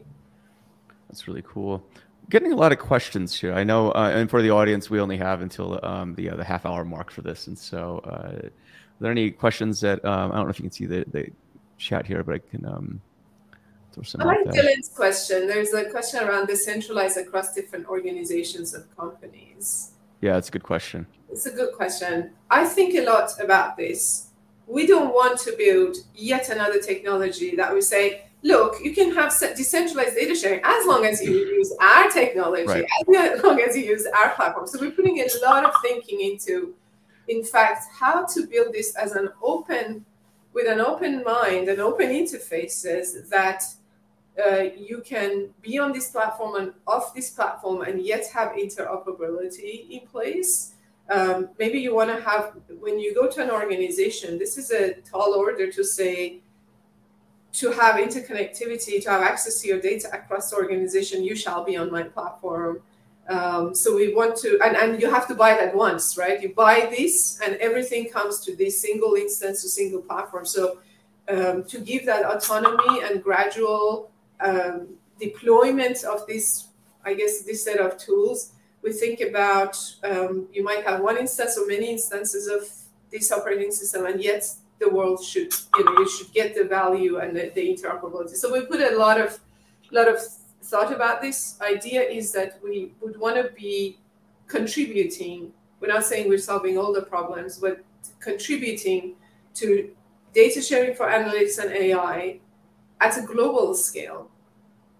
That's 1.07 1.27
really 1.27 1.43
cool. 1.47 1.85
Getting 2.29 2.53
a 2.53 2.55
lot 2.55 2.71
of 2.71 2.79
questions 2.79 3.39
here. 3.39 3.53
I 3.53 3.63
know, 3.63 3.91
uh, 3.91 4.11
and 4.13 4.29
for 4.29 4.41
the 4.41 4.49
audience, 4.49 4.89
we 4.89 4.99
only 4.99 5.17
have 5.17 5.41
until 5.41 5.79
um, 5.85 6.15
the 6.15 6.31
uh, 6.31 6.35
the 6.35 6.43
half 6.43 6.65
hour 6.65 6.83
mark 6.83 7.11
for 7.11 7.21
this, 7.21 7.47
and 7.47 7.57
so 7.57 8.01
uh, 8.05 8.47
are 8.47 8.51
there 8.99 9.11
any 9.11 9.29
questions 9.29 9.79
that 9.81 10.03
um, 10.03 10.31
I 10.31 10.35
don't 10.35 10.45
know 10.45 10.49
if 10.49 10.59
you 10.59 10.63
can 10.63 10.71
see 10.71 10.87
the, 10.87 11.05
the 11.11 11.29
chat 11.77 12.07
here, 12.07 12.23
but 12.23 12.35
I 12.35 12.39
can 12.39 12.65
um, 12.65 13.01
I 14.19 14.23
like 14.23 14.45
Dylan's 14.45 14.89
question. 14.89 15.47
There's 15.47 15.73
a 15.73 15.89
question 15.89 16.23
around 16.23 16.47
decentralized 16.47 17.17
across 17.17 17.53
different 17.53 17.87
organizations 17.87 18.73
and 18.73 18.83
companies. 18.97 19.91
Yeah, 20.21 20.37
it's 20.37 20.49
a 20.49 20.51
good 20.51 20.63
question. 20.63 21.05
It's 21.29 21.45
a 21.45 21.51
good 21.51 21.73
question. 21.73 22.31
I 22.49 22.65
think 22.65 22.95
a 22.95 23.05
lot 23.05 23.31
about 23.39 23.77
this. 23.77 24.24
We 24.67 24.87
don't 24.87 25.13
want 25.13 25.39
to 25.41 25.55
build 25.57 25.97
yet 26.15 26.49
another 26.49 26.79
technology 26.79 27.55
that 27.55 27.73
we 27.73 27.81
say, 27.81 28.25
look, 28.43 28.77
you 28.83 28.93
can 28.93 29.13
have 29.13 29.33
decentralized 29.55 30.15
data 30.15 30.35
sharing 30.35 30.61
as 30.63 30.85
long 30.85 31.05
as 31.05 31.21
you 31.21 31.31
use 31.57 31.73
our 31.81 32.09
technology, 32.09 32.65
right. 32.65 32.85
as 33.17 33.43
long 33.43 33.59
as 33.59 33.75
you 33.75 33.83
use 33.83 34.05
our 34.17 34.29
platform. 34.29 34.67
So 34.67 34.79
we're 34.79 34.91
putting 34.91 35.19
a 35.19 35.27
lot 35.43 35.65
of 35.65 35.73
thinking 35.81 36.21
into, 36.21 36.75
in 37.27 37.43
fact, 37.43 37.85
how 37.91 38.25
to 38.25 38.47
build 38.47 38.73
this 38.73 38.95
as 38.95 39.13
an 39.13 39.29
open, 39.41 40.05
with 40.53 40.67
an 40.67 40.79
open 40.79 41.23
mind 41.23 41.69
and 41.69 41.79
open 41.79 42.09
interfaces 42.09 43.27
that 43.29 43.63
uh, 44.43 44.63
you 44.77 45.01
can 45.05 45.49
be 45.61 45.77
on 45.77 45.91
this 45.91 46.11
platform 46.11 46.55
and 46.55 46.73
off 46.87 47.13
this 47.13 47.29
platform 47.31 47.81
and 47.81 48.01
yet 48.01 48.27
have 48.27 48.51
interoperability 48.51 49.89
in 49.89 50.07
place. 50.07 50.74
Um, 51.09 51.49
maybe 51.59 51.79
you 51.79 51.93
want 51.93 52.09
to 52.09 52.19
have, 52.23 52.53
when 52.79 52.99
you 52.99 53.13
go 53.13 53.29
to 53.29 53.43
an 53.43 53.51
organization, 53.51 54.39
this 54.39 54.57
is 54.57 54.71
a 54.71 54.93
tall 55.01 55.33
order 55.33 55.71
to 55.71 55.83
say, 55.83 56.41
to 57.53 57.71
have 57.71 57.95
interconnectivity, 57.95 59.01
to 59.03 59.09
have 59.09 59.21
access 59.21 59.61
to 59.61 59.67
your 59.67 59.79
data 59.79 60.09
across 60.11 60.49
the 60.49 60.57
organization, 60.57 61.23
you 61.23 61.35
shall 61.35 61.63
be 61.63 61.77
on 61.77 61.91
my 61.91 62.03
platform. 62.03 62.81
Um, 63.29 63.73
so 63.73 63.95
we 63.95 64.13
want 64.13 64.35
to, 64.37 64.59
and, 64.63 64.75
and 64.75 65.01
you 65.01 65.09
have 65.09 65.27
to 65.27 65.35
buy 65.35 65.53
it 65.53 65.61
at 65.61 65.75
once, 65.75 66.17
right? 66.17 66.41
You 66.41 66.53
buy 66.53 66.87
this 66.95 67.39
and 67.43 67.55
everything 67.55 68.09
comes 68.09 68.39
to 68.41 68.55
this 68.55 68.81
single 68.81 69.13
instance, 69.13 69.61
to 69.61 69.69
single 69.69 70.01
platform. 70.01 70.45
So 70.45 70.79
um, 71.29 71.63
to 71.65 71.79
give 71.79 72.05
that 72.05 72.25
autonomy 72.25 73.03
and 73.03 73.23
gradual 73.23 74.11
um, 74.41 74.89
deployment 75.19 76.03
of 76.03 76.27
this, 76.27 76.67
I 77.03 77.13
guess, 77.13 77.43
this 77.43 77.63
set 77.63 77.79
of 77.79 77.97
tools, 77.97 78.51
we 78.85 78.93
think 78.93 79.19
about 79.19 79.75
um, 80.03 80.47
you 80.53 80.63
might 80.63 80.85
have 80.85 81.01
one 81.01 81.17
instance 81.17 81.57
or 81.57 81.67
many 81.67 81.91
instances 81.91 82.47
of 82.47 82.61
this 83.11 83.31
operating 83.31 83.71
system, 83.71 84.05
and 84.05 84.23
yet 84.23 84.43
the 84.79 84.89
world 84.89 85.23
should, 85.23 85.51
you 85.77 85.83
know, 85.83 85.93
you 85.99 86.09
should 86.09 86.31
get 86.33 86.55
the 86.55 86.65
value 86.65 87.17
and 87.17 87.35
the, 87.35 87.51
the 87.55 87.63
interoperability. 87.73 88.35
So 88.35 88.53
we 88.53 88.65
put 88.65 88.81
a 88.81 88.97
lot 88.97 89.19
of, 89.19 89.39
lot 89.91 90.07
of 90.07 90.17
thought 90.63 90.93
about 90.93 91.21
this. 91.21 91.59
Idea 91.61 92.01
is 92.01 92.31
that 92.33 92.59
we 92.63 92.93
would 93.01 93.17
want 93.17 93.35
to 93.37 93.49
be 93.55 93.97
contributing 94.47 95.51
we're 95.79 95.93
not 95.93 96.05
saying 96.05 96.29
we're 96.29 96.37
solving 96.37 96.77
all 96.77 96.93
the 96.93 97.01
problems, 97.01 97.57
but 97.57 97.83
contributing 98.19 99.15
to 99.55 99.89
data 100.33 100.61
sharing 100.61 100.95
for 100.95 101.05
analytics 101.05 101.59
and 101.59 101.71
AI 101.71 102.39
at 103.01 103.17
a 103.17 103.21
global 103.21 103.73
scale 103.75 104.29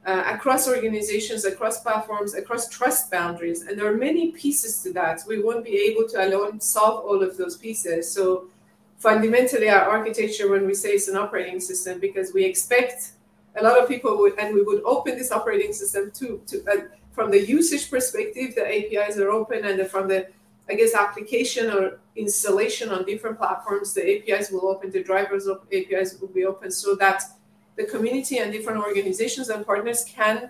uh, 0.06 0.24
across 0.28 0.68
organizations, 0.68 1.46
across 1.46 1.82
platforms, 1.82 2.36
across 2.36 2.70
trust 2.70 3.10
boundaries. 3.10 3.64
And 3.64 3.78
there 3.78 3.92
are 3.92 3.98
many 3.98 4.32
pieces 4.32 4.84
to 4.84 4.94
that. 4.94 5.22
We 5.28 5.42
won't 5.42 5.66
be 5.66 5.78
able 5.78 6.08
to 6.10 6.28
alone 6.28 6.62
solve 6.62 7.06
all 7.06 7.24
of 7.24 7.38
those 7.38 7.58
pieces. 7.58 8.12
So 8.12 8.48
fundamentally, 9.00 9.70
our 9.70 9.82
architecture, 9.82 10.50
when 10.50 10.68
we 10.68 10.76
say 10.76 10.90
it's 10.90 11.08
an 11.08 11.18
operating 11.18 11.60
system, 11.60 12.00
because 12.00 12.34
we 12.34 12.46
expect 12.46 13.14
a 13.56 13.64
lot 13.64 13.82
of 13.82 13.88
people 13.88 14.18
would, 14.20 14.38
and 14.38 14.54
we 14.54 14.62
would 14.62 14.84
open 14.84 15.18
this 15.18 15.32
operating 15.32 15.74
system 15.74 16.12
to, 16.12 16.42
to 16.48 16.64
uh, 16.68 16.82
from 17.14 17.32
the 17.32 17.44
usage 17.44 17.90
perspective, 17.90 18.54
the 18.54 18.66
APIs 18.66 19.18
are 19.18 19.32
open, 19.32 19.66
and 19.66 19.90
from 19.90 20.08
the, 20.08 20.28
I 20.70 20.76
guess, 20.76 20.94
application 20.94 21.72
or 21.72 22.00
installation 22.16 22.90
on 22.90 23.06
different 23.06 23.38
platforms, 23.38 23.94
the 23.94 24.04
APIs 24.18 24.52
will 24.52 24.68
open, 24.68 24.92
the 24.92 25.04
drivers 25.04 25.48
of 25.48 25.62
APIs 25.74 26.20
will 26.20 26.28
be 26.28 26.46
open 26.46 26.70
so 26.70 26.94
that 26.96 27.24
the 27.78 27.86
community 27.86 28.38
and 28.38 28.52
different 28.52 28.82
organizations 28.82 29.50
and 29.50 29.66
partners 29.66 30.06
can 30.08 30.50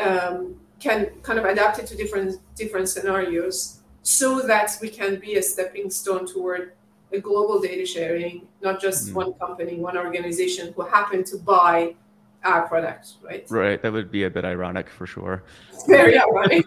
um, 0.00 0.56
can 0.80 1.10
kind 1.22 1.38
of 1.38 1.44
adapt 1.44 1.78
it 1.78 1.86
to 1.86 1.96
different 1.96 2.40
different 2.56 2.88
scenarios 2.88 3.80
so 4.02 4.40
that 4.40 4.76
we 4.80 4.88
can 4.88 5.16
be 5.20 5.36
a 5.36 5.42
stepping 5.42 5.90
stone 5.90 6.26
toward 6.26 6.72
a 7.12 7.20
global 7.20 7.60
data 7.60 7.86
sharing 7.86 8.48
not 8.62 8.80
just 8.80 9.06
mm-hmm. 9.06 9.16
one 9.16 9.32
company 9.34 9.76
one 9.76 9.96
organization 9.96 10.72
who 10.74 10.82
happen 10.82 11.22
to 11.22 11.36
buy 11.36 11.94
our 12.42 12.66
product 12.66 13.14
right? 13.22 13.46
Right 13.48 13.80
that 13.82 13.92
would 13.92 14.10
be 14.10 14.24
a 14.24 14.30
bit 14.30 14.44
ironic 14.44 14.88
for 14.88 15.06
sure. 15.06 15.44
It's 15.72 15.86
very 15.86 16.18
ironic. 16.18 16.64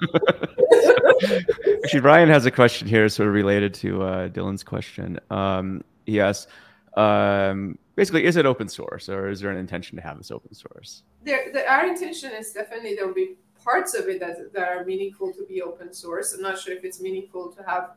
Actually 1.83 1.99
ryan 1.99 2.29
has 2.29 2.45
a 2.45 2.51
question 2.51 2.87
here 2.87 3.09
sort 3.09 3.27
of 3.27 3.33
related 3.33 3.73
to 3.75 4.03
uh, 4.03 4.29
dylan's 4.29 4.63
question. 4.63 5.19
Um, 5.29 5.83
he 6.05 6.21
asks 6.21 6.47
um, 6.95 7.77
basically, 7.95 8.25
is 8.25 8.37
it 8.37 8.45
open 8.45 8.69
source 8.69 9.09
or 9.09 9.29
is 9.29 9.39
there 9.41 9.51
an 9.51 9.57
intention 9.57 9.95
to 9.97 10.01
have 10.01 10.17
this 10.17 10.31
open 10.31 10.53
source? 10.53 11.03
There, 11.23 11.51
the, 11.51 11.69
our 11.69 11.85
intention 11.85 12.31
is 12.31 12.51
definitely 12.51 12.95
there 12.95 13.07
will 13.07 13.13
be 13.13 13.35
parts 13.63 13.95
of 13.95 14.07
it 14.07 14.19
that, 14.19 14.53
that 14.53 14.69
are 14.69 14.85
meaningful 14.85 15.33
to 15.33 15.45
be 15.45 15.61
open 15.61 15.93
source. 15.93 16.33
I'm 16.33 16.41
not 16.41 16.57
sure 16.59 16.73
if 16.73 16.83
it's 16.83 17.01
meaningful 17.01 17.51
to 17.51 17.63
have 17.63 17.91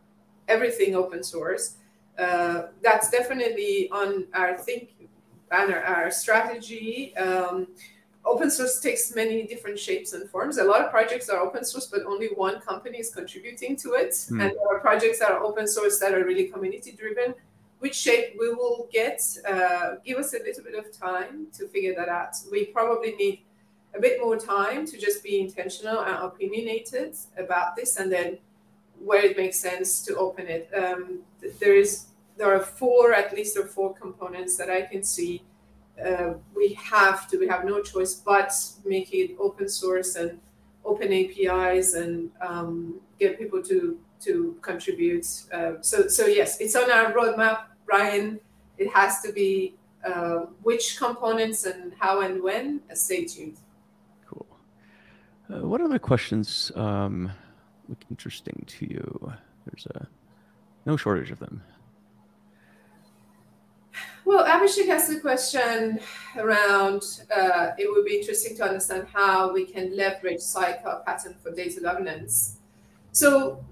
everything 0.49 0.97
open 0.97 1.23
source. 1.23 1.76
Uh, 2.19 2.69
that's 2.83 3.11
definitely 3.11 3.88
on 3.90 4.26
our 4.35 4.57
think 4.59 4.90
our, 5.52 5.81
our 5.83 6.11
strategy. 6.11 7.17
Um, 7.17 7.69
open 8.25 8.50
source 8.50 8.81
takes 8.81 9.14
many 9.14 9.47
different 9.47 9.78
shapes 9.78 10.12
and 10.12 10.28
forms. 10.28 10.59
A 10.59 10.64
lot 10.64 10.83
of 10.83 10.90
projects 10.90 11.28
are 11.28 11.38
open 11.38 11.64
source, 11.64 11.87
but 11.87 12.02
only 12.05 12.28
one 12.28 12.61
company 12.61 12.99
is 12.99 13.14
contributing 13.14 13.76
to 13.76 13.93
it. 13.93 14.11
Mm. 14.11 14.31
And 14.31 14.40
there 14.40 14.69
are 14.75 14.81
projects 14.81 15.21
that 15.21 15.31
are 15.31 15.43
open 15.43 15.69
source 15.69 15.99
that 16.00 16.12
are 16.12 16.25
really 16.25 16.45
community 16.45 16.93
driven 16.93 17.35
which 17.79 17.95
shape 17.95 18.37
we 18.39 18.53
will 18.53 18.89
get. 18.93 19.23
Uh, 19.49 19.97
give 20.05 20.19
us 20.19 20.35
a 20.35 20.39
little 20.39 20.65
bit 20.65 20.75
of 20.75 20.93
time 20.97 21.47
to 21.57 21.69
figure 21.69 21.95
that 21.95 22.09
out. 22.09 22.35
We 22.51 22.67
probably 22.67 23.13
need 23.15 23.41
a 23.95 24.01
bit 24.01 24.21
more 24.21 24.37
time 24.37 24.87
to 24.87 24.99
just 24.99 25.23
be 25.23 25.41
intentional 25.41 26.01
and 26.01 26.17
opinionated 26.17 27.17
about 27.37 27.77
this, 27.77 27.97
and 27.97 28.11
then 28.11 28.39
where 28.99 29.25
it 29.25 29.37
makes 29.37 29.59
sense 29.61 30.03
to 30.03 30.17
open 30.17 30.47
it. 30.49 30.69
Um, 30.77 31.21
there 31.61 31.77
is 31.77 32.07
there 32.37 32.55
are 32.55 32.61
four 32.61 33.13
at 33.13 33.35
least 33.35 33.57
or 33.57 33.67
four 33.67 33.95
components 33.95 34.57
that 34.57 34.71
I 34.71 34.83
can 34.83 35.03
see. 35.03 35.43
Uh, 36.05 36.35
we 36.55 36.75
have 36.75 37.29
to 37.29 37.39
we 37.39 37.49
have 37.49 37.65
no 37.65 37.83
choice 37.83 38.15
but 38.15 38.53
make 38.85 39.13
it 39.13 39.37
open 39.41 39.69
source 39.69 40.15
and 40.15 40.39
open 40.85 41.13
APIs 41.13 41.95
and 41.95 42.31
um, 42.41 43.01
get 43.19 43.39
people 43.39 43.63
to 43.63 43.99
to 44.21 44.57
contribute. 44.63 45.27
Uh, 45.53 45.75
so, 45.81 46.09
so 46.09 46.27
yes, 46.27 46.61
it's 46.61 46.75
on 46.75 46.91
our 46.91 47.13
roadmap, 47.13 47.61
Brian. 47.88 48.38
It 48.76 48.92
has 48.95 49.21
to 49.23 49.33
be 49.33 49.75
uh, 50.04 50.47
which 50.62 50.99
components 50.99 51.64
and 51.64 51.92
how 51.99 52.21
and 52.21 52.42
when. 52.42 52.80
Uh, 52.90 52.95
stay 52.95 53.25
tuned. 53.25 53.57
Cool. 54.26 54.47
Uh, 55.50 55.66
what 55.66 55.80
other 55.80 55.99
questions 55.99 56.71
um, 56.76 57.30
look 57.88 57.99
interesting 58.11 58.62
to 58.66 58.87
you? 58.87 59.33
There's 59.66 59.87
a 59.87 60.07
no 60.87 60.97
shortage 60.97 61.30
of 61.30 61.38
them. 61.38 61.62
Well, 64.25 64.45
Abhishek 64.45 64.87
has 64.87 65.09
a 65.11 65.21
question 65.21 66.00
around 66.37 67.02
uh, 67.35 67.71
it 67.78 67.90
would 67.90 68.04
be 68.04 68.18
interesting 68.18 68.57
to 68.59 68.64
understand 68.64 69.07
how 69.12 69.52
we 69.52 69.64
can 69.64 69.97
leverage 69.97 70.40
sidecar 70.40 71.02
pattern 71.07 71.35
for 71.42 71.50
data 71.50 71.80
governance. 71.80 72.59
So 73.12 73.64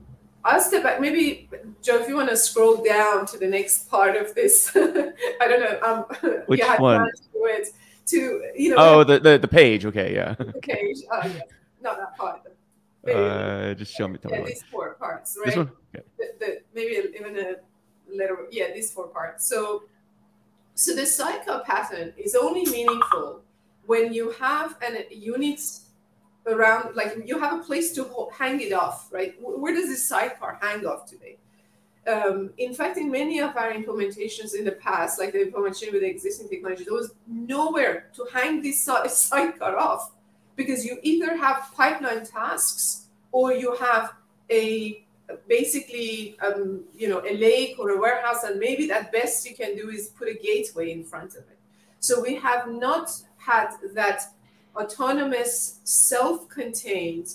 I'll 0.47 0.61
step 0.61 0.85
back. 0.85 1.01
Maybe 1.01 1.49
Joe, 1.83 1.97
if 1.97 2.09
you 2.09 2.15
want 2.15 2.31
to 2.31 2.37
scroll 2.37 2.83
down 2.83 3.27
to 3.27 3.39
the 3.39 3.49
next 3.49 3.91
part 3.91 4.17
of 4.17 4.33
this, 4.35 4.71
I 4.77 5.49
don't 5.49 5.61
know. 5.61 5.81
Um, 5.83 6.43
Which 6.47 6.61
yeah, 6.61 6.81
one? 6.81 7.11
To, 7.33 7.65
to 8.07 8.51
you 8.55 8.71
know. 8.71 8.77
Oh, 8.79 9.05
the, 9.05 9.19
the 9.19 9.39
the 9.39 9.49
page. 9.49 9.85
Okay, 9.85 10.15
yeah. 10.15 10.35
The 10.39 10.53
page. 10.63 10.99
Oh, 11.11 11.21
yeah. 11.25 11.41
Not 11.81 11.99
that 11.99 12.17
part. 12.17 12.43
Uh, 13.13 13.75
just 13.75 13.93
show 13.95 14.07
me. 14.07 14.19
Yeah, 14.29 14.43
these 14.43 14.63
four 14.71 14.95
parts, 14.95 15.37
right? 15.39 15.47
This 15.47 15.57
one. 15.57 15.71
Okay. 15.95 16.05
The, 16.19 16.27
the, 16.39 16.61
maybe 16.75 17.09
even 17.17 17.37
a 17.39 17.55
letter. 18.17 18.37
Yeah, 18.51 18.73
these 18.73 18.93
four 18.93 19.09
parts. 19.09 19.49
So, 19.49 19.85
so 20.75 20.95
the 20.95 21.07
sidecar 21.07 21.65
pattern 21.65 22.13
is 22.17 22.37
only 22.37 22.65
meaningful 22.67 23.43
when 23.87 24.13
you 24.13 24.31
have 24.33 24.77
an 24.83 24.97
unit 25.11 25.61
around 26.47 26.95
like 26.95 27.17
you 27.25 27.39
have 27.39 27.61
a 27.61 27.63
place 27.63 27.95
to 27.95 28.29
hang 28.37 28.61
it 28.61 28.73
off 28.73 29.09
right? 29.13 29.35
Where 29.41 29.75
does 29.75 29.89
this 29.89 30.09
sidecar 30.09 30.59
hang 30.61 30.87
off 30.87 31.07
today? 31.07 31.39
Um, 32.07 32.51
in 32.59 32.73
fact 32.73 32.99
in 32.99 33.11
many 33.11 33.41
of 33.41 33.57
our 33.57 33.73
implementations 33.73 34.55
in 34.55 34.65
the 34.65 34.73
past 34.73 35.19
like 35.19 35.33
the 35.33 35.43
implementation 35.43 35.93
with 35.93 36.03
the 36.03 36.09
existing 36.09 36.49
technology 36.49 36.85
there 36.85 36.95
was 36.95 37.13
nowhere 37.27 38.11
to 38.15 38.27
hang 38.33 38.63
this 38.63 38.85
sidecar 39.09 39.77
off 39.77 40.13
because 40.55 40.85
you 40.85 40.99
either 41.03 41.37
have 41.37 41.71
pipeline 41.75 42.25
tasks 42.25 43.07
or 43.33 43.53
you 43.53 43.75
have 43.77 44.15
a 44.51 45.05
basically 45.49 46.37
um, 46.41 46.85
you 46.95 47.09
know 47.09 47.21
a 47.27 47.37
lake 47.37 47.77
or 47.79 47.91
a 47.91 48.01
warehouse 48.01 48.45
and 48.45 48.59
maybe 48.59 48.91
at 48.91 49.13
best 49.13 49.49
you 49.49 49.55
can 49.55 49.77
do 49.77 49.91
is 49.91 50.09
put 50.09 50.29
a 50.29 50.35
gateway 50.35 50.93
in 50.93 51.05
front 51.05 51.33
of 51.33 51.39
it. 51.39 51.59
So 52.01 52.21
we 52.21 52.37
have 52.37 52.69
not 52.69 53.11
had 53.37 53.71
that 53.95 54.23
autonomous, 54.77 55.81
self 55.85 56.49
contained, 56.49 57.35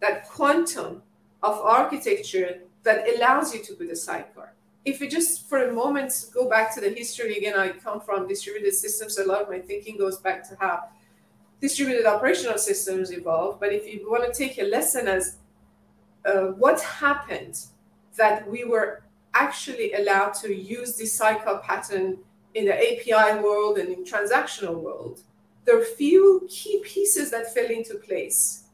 that 0.00 0.28
quantum 0.28 1.02
of 1.42 1.54
architecture 1.58 2.60
that 2.82 3.08
allows 3.08 3.54
you 3.54 3.62
to 3.62 3.74
put 3.74 3.88
a 3.90 3.96
sidecar. 3.96 4.52
If 4.84 5.00
we 5.00 5.08
just 5.08 5.48
for 5.48 5.64
a 5.64 5.72
moment 5.72 6.26
go 6.32 6.48
back 6.48 6.72
to 6.74 6.80
the 6.80 6.90
history 6.90 7.36
again, 7.36 7.58
I 7.58 7.70
come 7.70 8.00
from 8.00 8.28
distributed 8.28 8.74
systems. 8.74 9.18
A 9.18 9.24
lot 9.24 9.42
of 9.42 9.48
my 9.48 9.58
thinking 9.58 9.98
goes 9.98 10.18
back 10.18 10.48
to 10.48 10.56
how 10.60 10.84
distributed 11.60 12.06
operational 12.06 12.58
systems 12.58 13.10
evolved. 13.10 13.58
But 13.60 13.72
if 13.72 13.86
you 13.86 14.08
want 14.10 14.32
to 14.32 14.32
take 14.32 14.58
a 14.58 14.64
lesson 14.64 15.08
as 15.08 15.38
uh, 16.24 16.48
what 16.62 16.80
happened 16.80 17.58
that 18.16 18.48
we 18.48 18.64
were 18.64 19.02
actually 19.34 19.92
allowed 19.94 20.32
to 20.32 20.54
use 20.54 20.96
this 20.96 21.12
sidecar 21.12 21.58
pattern 21.60 22.18
in 22.54 22.64
the 22.64 22.74
API 22.74 23.40
world 23.42 23.78
and 23.78 23.88
in 23.88 24.04
transactional 24.04 24.76
world, 24.76 25.20
there 25.66 25.76
are 25.76 25.82
a 25.82 25.84
few 25.84 26.46
key 26.48 26.80
pieces 26.84 27.30
that 27.32 27.52
fell 27.52 27.66
into 27.66 27.96
place. 27.96 28.64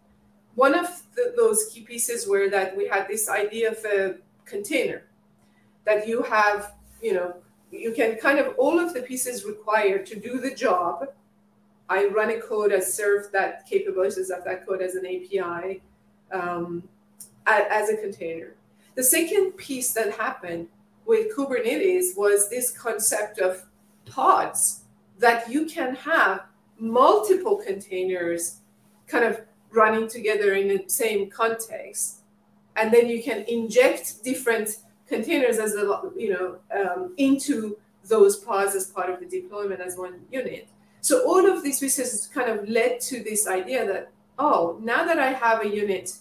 One 0.54 0.74
of 0.78 1.02
the, 1.16 1.32
those 1.36 1.70
key 1.72 1.80
pieces 1.80 2.28
were 2.28 2.50
that 2.50 2.76
we 2.76 2.86
had 2.86 3.08
this 3.08 3.28
idea 3.28 3.72
of 3.72 3.78
a 3.84 4.16
container 4.44 5.04
that 5.84 6.06
you 6.06 6.22
have, 6.22 6.74
you 7.00 7.14
know, 7.14 7.34
you 7.70 7.92
can 7.92 8.16
kind 8.16 8.38
of 8.38 8.54
all 8.58 8.78
of 8.78 8.92
the 8.92 9.00
pieces 9.00 9.46
required 9.46 10.04
to 10.06 10.20
do 10.20 10.38
the 10.38 10.54
job. 10.54 11.08
I 11.88 12.06
run 12.06 12.30
a 12.30 12.40
code, 12.40 12.72
I 12.72 12.80
serve 12.80 13.32
that 13.32 13.66
capabilities 13.66 14.30
of 14.30 14.44
that 14.44 14.66
code 14.66 14.82
as 14.82 14.94
an 14.94 15.06
API 15.06 15.80
um, 16.30 16.82
as 17.46 17.88
a 17.88 17.96
container. 17.96 18.54
The 18.94 19.02
second 19.02 19.52
piece 19.52 19.94
that 19.94 20.12
happened 20.12 20.68
with 21.06 21.34
Kubernetes 21.34 22.16
was 22.16 22.50
this 22.50 22.70
concept 22.70 23.38
of 23.38 23.64
pods 24.04 24.82
that 25.18 25.48
you 25.50 25.64
can 25.64 25.94
have 25.94 26.42
multiple 26.82 27.56
containers 27.56 28.56
kind 29.06 29.24
of 29.24 29.40
running 29.70 30.08
together 30.08 30.54
in 30.54 30.68
the 30.68 30.84
same 30.88 31.30
context. 31.30 32.20
And 32.76 32.92
then 32.92 33.08
you 33.08 33.22
can 33.22 33.44
inject 33.48 34.24
different 34.24 34.78
containers 35.06 35.58
as 35.58 35.74
a 35.74 35.84
you 36.16 36.30
know 36.34 36.56
um, 36.78 37.14
into 37.18 37.78
those 38.04 38.36
pods 38.36 38.74
as 38.74 38.86
part 38.86 39.10
of 39.10 39.20
the 39.20 39.26
deployment 39.26 39.80
as 39.80 39.96
one 39.96 40.20
unit. 40.30 40.68
So 41.00 41.26
all 41.26 41.44
of 41.46 41.62
these 41.62 41.80
pieces 41.80 42.28
kind 42.32 42.50
of 42.50 42.68
led 42.68 43.00
to 43.02 43.22
this 43.22 43.46
idea 43.46 43.86
that 43.86 44.12
oh 44.38 44.78
now 44.82 45.04
that 45.04 45.18
i 45.18 45.32
have 45.32 45.62
a 45.64 45.68
unit 45.68 46.16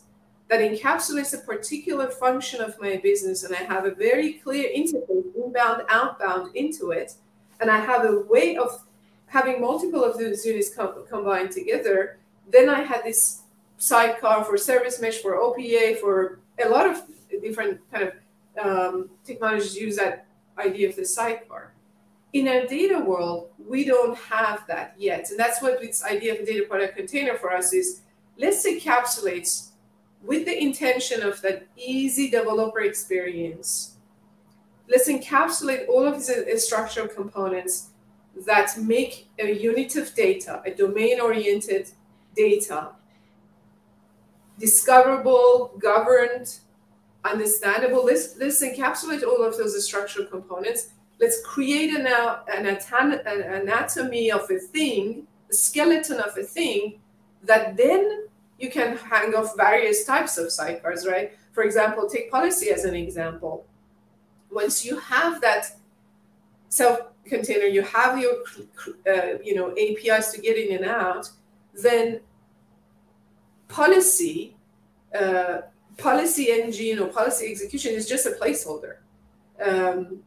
that 0.50 0.60
encapsulates 0.60 1.34
a 1.34 1.38
particular 1.46 2.10
function 2.10 2.62
of 2.62 2.80
my 2.80 2.98
business 2.98 3.44
and 3.44 3.56
i 3.56 3.60
have 3.60 3.86
a 3.86 3.96
very 3.96 4.34
clear 4.34 4.70
interface 4.70 5.26
inbound 5.36 5.84
outbound 5.90 6.56
into 6.56 6.92
it 6.92 7.14
and 7.60 7.70
i 7.70 7.78
have 7.78 8.06
a 8.06 8.20
way 8.30 8.58
of 8.58 8.84
having 9.32 9.62
multiple 9.62 10.04
of 10.04 10.18
those 10.18 10.46
units 10.46 10.76
com- 10.76 11.06
combined 11.10 11.52
together, 11.52 12.18
then 12.50 12.68
I 12.70 12.82
had 12.82 13.06
this 13.06 13.44
sidecar 13.78 14.44
for 14.44 14.58
service 14.58 15.00
mesh, 15.00 15.20
for 15.20 15.38
OPA, 15.38 16.00
for 16.02 16.40
a 16.64 16.68
lot 16.68 16.86
of 16.86 17.02
different 17.42 17.80
kind 17.92 18.10
of 18.10 18.14
um, 18.66 19.10
technologies 19.26 19.78
use 19.78 19.96
that 19.96 20.26
idea 20.58 20.90
of 20.90 20.98
the 20.98 21.06
sidecar. 21.06 21.72
In 22.34 22.50
a 22.50 22.68
data 22.68 23.00
world, 23.00 23.52
we 23.58 23.86
don't 23.86 24.18
have 24.18 24.68
that 24.68 24.96
yet. 24.98 25.30
And 25.30 25.40
that's 25.40 25.62
what 25.62 25.80
this 25.80 26.04
idea 26.04 26.34
of 26.34 26.42
a 26.42 26.46
data 26.46 26.66
product 26.68 26.98
container 26.98 27.38
for 27.38 27.54
us 27.54 27.72
is 27.72 28.02
let's 28.38 28.68
encapsulate 28.68 29.70
with 30.22 30.44
the 30.44 30.62
intention 30.62 31.24
of 31.24 31.42
that 31.42 31.66
easy 31.78 32.30
developer 32.30 32.82
experience. 32.82 33.96
Let's 34.90 35.08
encapsulate 35.08 35.88
all 35.88 36.06
of 36.06 36.16
these 36.18 36.66
structural 36.66 37.08
components 37.08 37.91
that 38.46 38.78
make 38.78 39.28
a 39.40 39.52
unit 39.52 39.96
of 39.96 40.14
data, 40.16 40.62
a 40.66 40.72
domain 40.72 41.20
oriented 41.20 41.90
data, 42.36 42.90
discoverable, 44.60 45.74
governed, 45.80 46.60
understandable. 47.24 48.06
Let's, 48.06 48.38
let's 48.38 48.64
encapsulate 48.64 49.24
all 49.24 49.44
of 49.44 49.58
those 49.58 49.84
structural 49.86 50.26
components. 50.26 50.90
Let's 51.20 51.42
create 51.46 51.92
an, 51.92 52.08
uh, 52.08 52.40
an, 52.52 52.66
an 52.66 53.42
anatomy 53.62 54.32
of 54.32 54.50
a 54.50 54.58
thing, 54.58 55.28
a 55.50 55.54
skeleton 55.54 56.20
of 56.20 56.36
a 56.38 56.44
thing 56.44 57.00
that 57.44 57.78
then 57.78 58.28
you 58.60 58.70
can 58.70 58.98
hang 58.98 59.36
off 59.36 59.56
various 59.58 60.06
types 60.06 60.38
of 60.38 60.48
sidecars, 60.48 61.08
right? 61.08 61.34
For 61.52 61.64
example, 61.64 62.08
take 62.08 62.32
policy 62.32 62.70
as 62.70 62.86
an 62.86 62.96
example. 62.96 63.66
Once 64.52 64.86
you 64.86 64.98
have 64.98 65.42
that 65.42 65.66
self 66.70 67.11
container, 67.26 67.66
you 67.66 67.82
have 67.84 68.20
your 68.20 68.34
uh, 69.08 69.38
you 69.44 69.56
know 69.56 69.72
APIs 69.72 70.32
to 70.34 70.42
get 70.42 70.58
in 70.58 70.76
and 70.78 70.86
out, 70.86 71.30
then 71.74 72.20
policy 73.68 74.56
uh, 75.18 75.62
policy 75.98 76.52
engine 76.52 77.00
or 77.00 77.08
policy 77.08 77.52
execution 77.52 77.94
is 77.94 78.08
just 78.08 78.26
a 78.26 78.32
placeholder. 78.32 78.98
Um, 79.64 80.24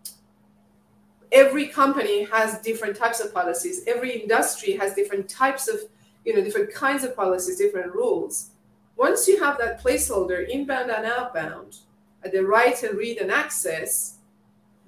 every 1.32 1.66
company 1.66 2.24
has 2.24 2.60
different 2.60 2.96
types 2.96 3.20
of 3.20 3.34
policies. 3.34 3.82
Every 3.86 4.22
industry 4.22 4.72
has 4.72 4.94
different 4.94 5.28
types 5.28 5.68
of, 5.68 5.80
you 6.24 6.34
know, 6.34 6.42
different 6.42 6.72
kinds 6.72 7.02
of 7.02 7.16
policies, 7.16 7.58
different 7.58 7.92
rules. 7.92 8.50
Once 8.96 9.26
you 9.26 9.42
have 9.42 9.58
that 9.58 9.82
placeholder, 9.82 10.48
inbound 10.48 10.90
and 10.90 11.04
outbound, 11.04 11.78
at 12.24 12.32
the 12.32 12.44
write 12.44 12.82
and 12.84 12.96
read 12.96 13.18
and 13.18 13.30
access, 13.30 14.13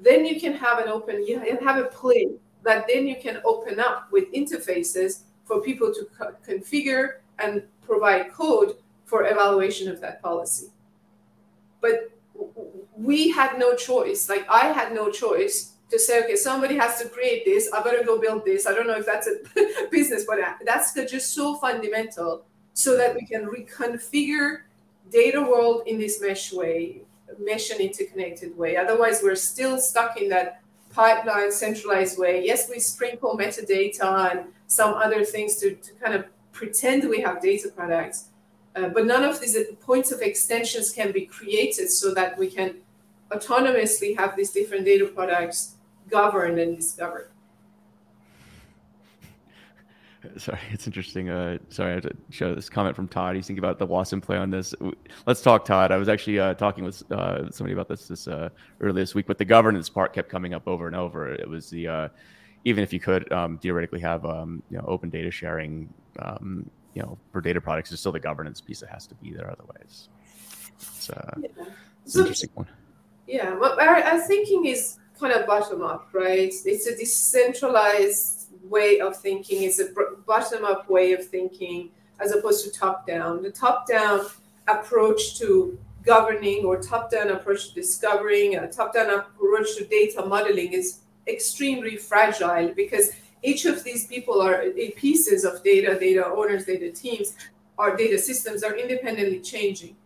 then 0.01 0.25
you 0.25 0.41
can 0.41 0.53
have 0.53 0.79
an 0.79 0.89
open, 0.89 1.27
you 1.27 1.39
have 1.39 1.79
a 1.79 1.89
place 1.89 2.29
that 2.63 2.87
then 2.89 3.07
you 3.07 3.17
can 3.17 3.41
open 3.45 3.81
up 3.81 4.09
with 4.11 4.31
interfaces 4.33 5.23
for 5.45 5.61
people 5.61 5.93
to 5.95 6.07
co- 6.19 6.35
configure 6.47 7.19
and 7.39 7.63
provide 7.83 8.33
code 8.33 8.77
for 9.05 9.27
evaluation 9.27 9.89
of 9.91 10.01
that 10.01 10.21
policy. 10.21 10.67
But 11.81 12.11
we 12.97 13.31
had 13.31 13.59
no 13.59 13.75
choice. 13.75 14.29
Like 14.29 14.47
I 14.49 14.67
had 14.73 14.93
no 14.93 15.11
choice 15.11 15.73
to 15.91 15.99
say, 15.99 16.25
okay, 16.25 16.37
somebody 16.37 16.77
has 16.77 17.01
to 17.01 17.09
create 17.09 17.45
this. 17.45 17.71
I 17.73 17.83
better 17.83 18.03
go 18.05 18.21
build 18.21 18.45
this. 18.45 18.67
I 18.67 18.75
don't 18.75 18.87
know 18.87 18.99
if 18.99 19.07
that's 19.07 19.29
a 19.29 19.37
business, 19.91 20.25
but 20.27 20.39
that's 20.65 20.93
just 21.09 21.35
so 21.35 21.55
fundamental 21.57 22.45
so 22.75 22.97
that 22.97 23.15
we 23.15 23.25
can 23.25 23.47
reconfigure 23.47 24.63
data 25.11 25.41
world 25.41 25.83
in 25.87 25.99
this 25.99 26.21
mesh 26.21 26.53
way, 26.53 27.03
and 27.39 27.81
interconnected 27.81 28.57
way. 28.57 28.77
Otherwise, 28.77 29.21
we're 29.23 29.35
still 29.35 29.79
stuck 29.79 30.21
in 30.21 30.29
that 30.31 30.61
pipeline 30.91 31.53
centralized 31.53 32.19
way. 32.19 32.45
Yes, 32.45 32.71
we 32.71 32.79
sprinkle 32.81 33.37
metadata 33.37 34.31
and 34.31 34.47
some 34.67 34.95
other 34.95 35.25
things 35.25 35.57
to, 35.57 35.75
to 35.75 35.93
kind 35.95 36.15
of 36.15 36.25
pretend 36.53 37.09
we 37.09 37.21
have 37.21 37.43
data 37.43 37.69
products. 37.69 38.29
Uh, 38.75 38.89
but 38.89 39.07
none 39.07 39.25
of 39.25 39.41
these 39.41 39.57
points 39.81 40.13
of 40.13 40.21
extensions 40.21 40.93
can 40.93 41.13
be 41.13 41.27
created 41.27 41.91
so 41.91 42.13
that 42.15 42.37
we 42.39 42.51
can 42.51 42.77
autonomously 43.31 44.17
have 44.17 44.37
these 44.37 44.53
different 44.53 44.85
data 44.85 45.07
products 45.07 45.75
governed 46.09 46.59
and 46.59 46.77
discovered. 46.77 47.29
Sorry, 50.37 50.59
it's 50.71 50.87
interesting. 50.87 51.31
Uh, 51.31 51.59
sorry, 51.69 51.93
I 51.93 51.95
have 51.95 52.03
to 52.05 52.17
show 52.31 52.55
this 52.55 52.69
comment 52.69 52.97
from 52.97 53.09
Todd. 53.09 53.37
He's 53.37 53.47
thinking 53.47 53.65
about 53.65 53.79
the 53.79 53.87
Wasm 53.87 54.23
play 54.23 54.37
on 54.37 54.51
this. 54.51 54.75
Let's 55.27 55.43
talk, 55.43 55.65
Todd. 55.65 55.93
I 55.93 55.97
was 55.97 56.09
actually 56.09 56.39
uh, 56.39 56.55
talking 56.55 56.85
with 56.85 57.03
uh, 57.11 57.51
somebody 57.51 57.73
about 57.73 57.89
this 57.89 58.09
this 58.09 58.29
uh, 58.29 58.49
earlier 58.81 58.93
this 58.93 59.15
week, 59.15 59.27
but 59.27 59.39
the 59.39 59.45
governance 59.45 59.89
part 59.89 60.13
kept 60.13 60.29
coming 60.29 60.55
up 60.55 60.67
over 60.67 60.87
and 60.87 60.97
over. 60.97 61.33
It 61.33 61.49
was 61.49 61.71
the 61.71 61.89
uh, 61.89 62.09
even 62.65 62.83
if 62.83 62.93
you 62.93 63.01
could 63.01 63.31
um, 63.33 63.59
theoretically 63.59 64.01
have 64.01 64.25
um, 64.25 64.63
you 64.71 64.77
know 64.79 64.85
open 64.87 65.11
data 65.11 65.31
sharing, 65.31 65.93
um, 66.21 66.69
you 66.95 67.03
know, 67.03 67.19
for 67.33 67.41
data 67.41 67.61
products, 67.61 67.91
there's 67.91 68.01
still 68.01 68.13
the 68.13 68.21
governance 68.21 68.61
piece 68.61 68.81
that 68.81 68.91
has 68.91 69.07
to 69.07 69.15
be 69.17 69.33
there. 69.33 69.51
Otherwise, 69.51 70.09
it's, 70.79 71.11
uh, 71.11 71.35
yeah. 71.41 71.49
it's 72.05 72.15
so, 72.15 72.21
an 72.21 72.27
interesting 72.27 72.51
one. 72.55 72.69
Yeah, 73.27 73.55
well, 73.55 73.79
our, 73.81 74.03
our 74.03 74.21
thinking 74.21 74.67
is 74.67 74.99
kind 75.19 75.33
of 75.33 75.47
bottom 75.47 75.83
up, 75.83 76.09
right? 76.13 76.53
It's 76.65 76.87
a 76.87 76.97
decentralized 76.97 78.46
way 78.69 79.01
of 79.01 79.17
thinking. 79.17 79.63
It's 79.63 79.81
a 79.81 79.89
bottom 80.27 80.65
up 80.65 80.89
way 80.89 81.13
of 81.13 81.27
thinking 81.27 81.91
as 82.21 82.33
opposed 82.33 82.65
to 82.65 82.71
top 82.71 83.07
down. 83.07 83.43
The 83.43 83.51
top 83.51 83.87
down 83.87 84.27
approach 84.69 85.39
to 85.39 85.79
governing 86.05 86.65
or 86.65 86.81
top 86.81 87.11
down 87.11 87.31
approach 87.31 87.69
to 87.69 87.75
discovering, 87.75 88.57
a 88.57 88.71
top 88.71 88.95
down 88.95 89.11
approach 89.11 89.77
to 89.77 89.85
data 89.85 90.25
modeling 90.25 90.73
is 90.73 91.01
extremely 91.27 91.97
fragile 91.97 92.73
because 92.75 93.11
each 93.43 93.67
of 93.67 93.85
these 93.85 94.07
people 94.07 94.41
are 94.41 94.65
pieces 94.97 95.45
of 95.45 95.63
data, 95.63 95.99
data 95.99 96.25
owners, 96.27 96.65
data 96.65 96.91
teams, 96.91 97.35
our 97.79 97.97
data 97.97 98.19
systems 98.19 98.63
are 98.63 98.77
independently 98.77 99.41
changing. 99.41 99.97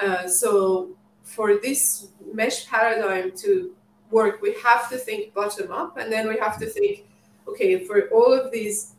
Uh, 0.00 0.28
so 0.28 0.90
for 1.22 1.56
this 1.56 2.08
mesh 2.32 2.66
paradigm 2.66 3.32
to 3.36 3.74
work, 4.10 4.40
we 4.40 4.54
have 4.62 4.88
to 4.90 4.96
think 4.96 5.34
bottom 5.34 5.70
up, 5.72 5.96
and 5.96 6.10
then 6.12 6.28
we 6.28 6.38
have 6.38 6.58
to 6.58 6.66
think, 6.66 7.04
okay, 7.50 7.84
for 7.84 8.08
all 8.08 8.32
of 8.32 8.50
these 8.50 8.92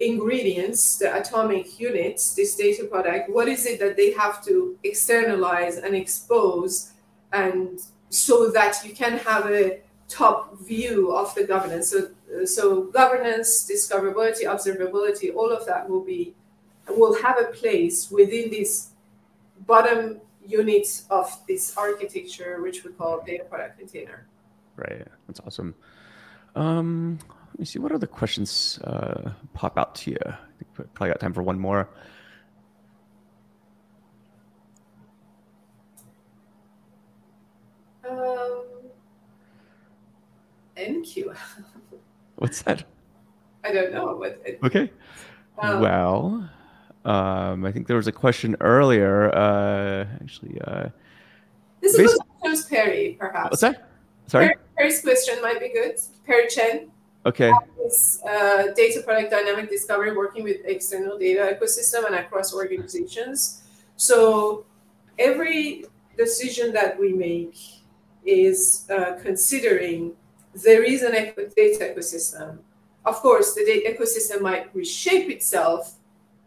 ingredients, 0.00 0.98
the 0.98 1.14
atomic 1.16 1.80
units, 1.80 2.34
this 2.34 2.54
data 2.56 2.84
product, 2.84 3.30
what 3.30 3.48
is 3.48 3.64
it 3.66 3.80
that 3.80 3.96
they 3.96 4.12
have 4.12 4.44
to 4.44 4.78
externalize 4.84 5.78
and 5.78 5.94
expose, 5.94 6.92
and 7.32 7.80
so 8.10 8.50
that 8.50 8.76
you 8.84 8.92
can 8.94 9.18
have 9.18 9.46
a 9.46 9.80
top 10.08 10.58
view 10.60 11.12
of 11.12 11.34
the 11.34 11.44
governance. 11.44 11.90
So, 11.90 12.10
so 12.44 12.84
governance, 12.84 13.68
discoverability, 13.68 14.44
observability, 14.44 15.34
all 15.34 15.50
of 15.50 15.66
that 15.66 15.88
will 15.88 16.04
be 16.04 16.34
will 16.88 17.20
have 17.20 17.36
a 17.40 17.46
place 17.46 18.10
within 18.10 18.50
this 18.50 18.90
bottom 19.66 20.20
unit 20.46 21.02
of 21.10 21.28
this 21.48 21.76
architecture, 21.76 22.62
which 22.62 22.84
we 22.84 22.92
call 22.92 23.22
data 23.26 23.44
product 23.44 23.78
container. 23.78 24.26
Right. 24.76 25.04
That's 25.26 25.40
awesome. 25.40 25.74
Um, 26.54 27.18
let 27.56 27.60
me 27.60 27.64
see 27.64 27.78
what 27.78 27.90
other 27.90 28.06
questions 28.06 28.78
uh, 28.84 29.30
pop 29.54 29.78
out 29.78 29.94
to 29.94 30.10
you. 30.10 30.18
I 30.26 30.36
think 30.58 30.92
probably 30.92 31.08
got 31.08 31.20
time 31.20 31.32
for 31.32 31.42
one 31.42 31.58
more. 31.58 31.88
Um, 38.06 38.62
MQ. 40.76 41.34
What's 42.36 42.60
that? 42.60 42.84
I 43.64 43.72
don't 43.72 43.94
know. 43.94 44.16
What 44.16 44.38
it, 44.44 44.58
okay. 44.62 44.92
Um, 45.58 45.80
well, 45.80 46.50
um, 47.06 47.64
I 47.64 47.72
think 47.72 47.86
there 47.86 47.96
was 47.96 48.06
a 48.06 48.12
question 48.12 48.54
earlier. 48.60 49.34
Uh, 49.34 50.04
actually, 50.22 50.60
uh, 50.60 50.90
this 51.80 51.98
is 51.98 52.64
Perry, 52.66 53.16
perhaps. 53.18 53.52
What's 53.52 53.62
that? 53.62 53.88
Sorry. 54.26 54.54
Perry's 54.76 55.00
question 55.00 55.40
might 55.40 55.58
be 55.58 55.70
good. 55.70 55.98
Perry 56.26 56.48
Chen. 56.48 56.90
Okay. 57.26 57.52
Is, 57.84 58.22
uh, 58.24 58.68
data 58.76 59.02
product 59.02 59.32
dynamic 59.32 59.68
discovery 59.68 60.16
working 60.16 60.44
with 60.44 60.58
external 60.64 61.18
data 61.18 61.58
ecosystem 61.58 62.06
and 62.06 62.14
across 62.14 62.54
organizations. 62.54 63.62
So 63.96 64.64
every 65.18 65.86
decision 66.16 66.72
that 66.74 66.98
we 66.98 67.12
make 67.12 67.58
is 68.24 68.86
uh, 68.90 69.18
considering 69.20 70.12
there 70.54 70.84
is 70.84 71.02
an 71.02 71.14
data 71.56 71.92
ecosystem. 71.92 72.58
Of 73.04 73.16
course, 73.16 73.54
the 73.54 73.64
data 73.64 73.96
ecosystem 73.98 74.40
might 74.40 74.72
reshape 74.72 75.28
itself, 75.28 75.96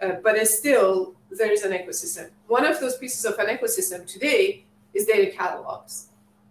uh, 0.02 0.14
but 0.24 0.38
it's 0.38 0.58
still 0.58 1.16
there 1.30 1.52
is 1.52 1.64
an 1.64 1.74
ecosystem. 1.74 2.30
One 2.48 2.66
of 2.66 2.80
those 2.80 2.98
pieces 2.98 3.26
of 3.26 3.38
an 3.38 3.48
ecosystem 3.48 4.08
today 4.08 4.64
is 4.94 5.06
data 5.06 5.36
catalogs. 5.36 6.08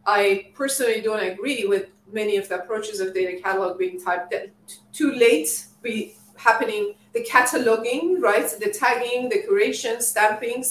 I 0.06 0.50
personally 0.54 1.00
don't 1.00 1.22
agree 1.22 1.64
with 1.66 1.88
many 2.12 2.36
of 2.36 2.48
the 2.48 2.62
approaches 2.62 3.00
of 3.00 3.14
data 3.14 3.40
catalog 3.42 3.78
being 3.78 4.00
typed 4.00 4.34
too 4.92 5.12
late, 5.12 5.66
be 5.82 6.14
happening 6.36 6.94
the 7.12 7.24
cataloging, 7.24 8.20
right? 8.20 8.48
The 8.48 8.70
tagging, 8.70 9.28
the 9.28 9.42
curation, 9.42 10.00
stamping, 10.00 10.64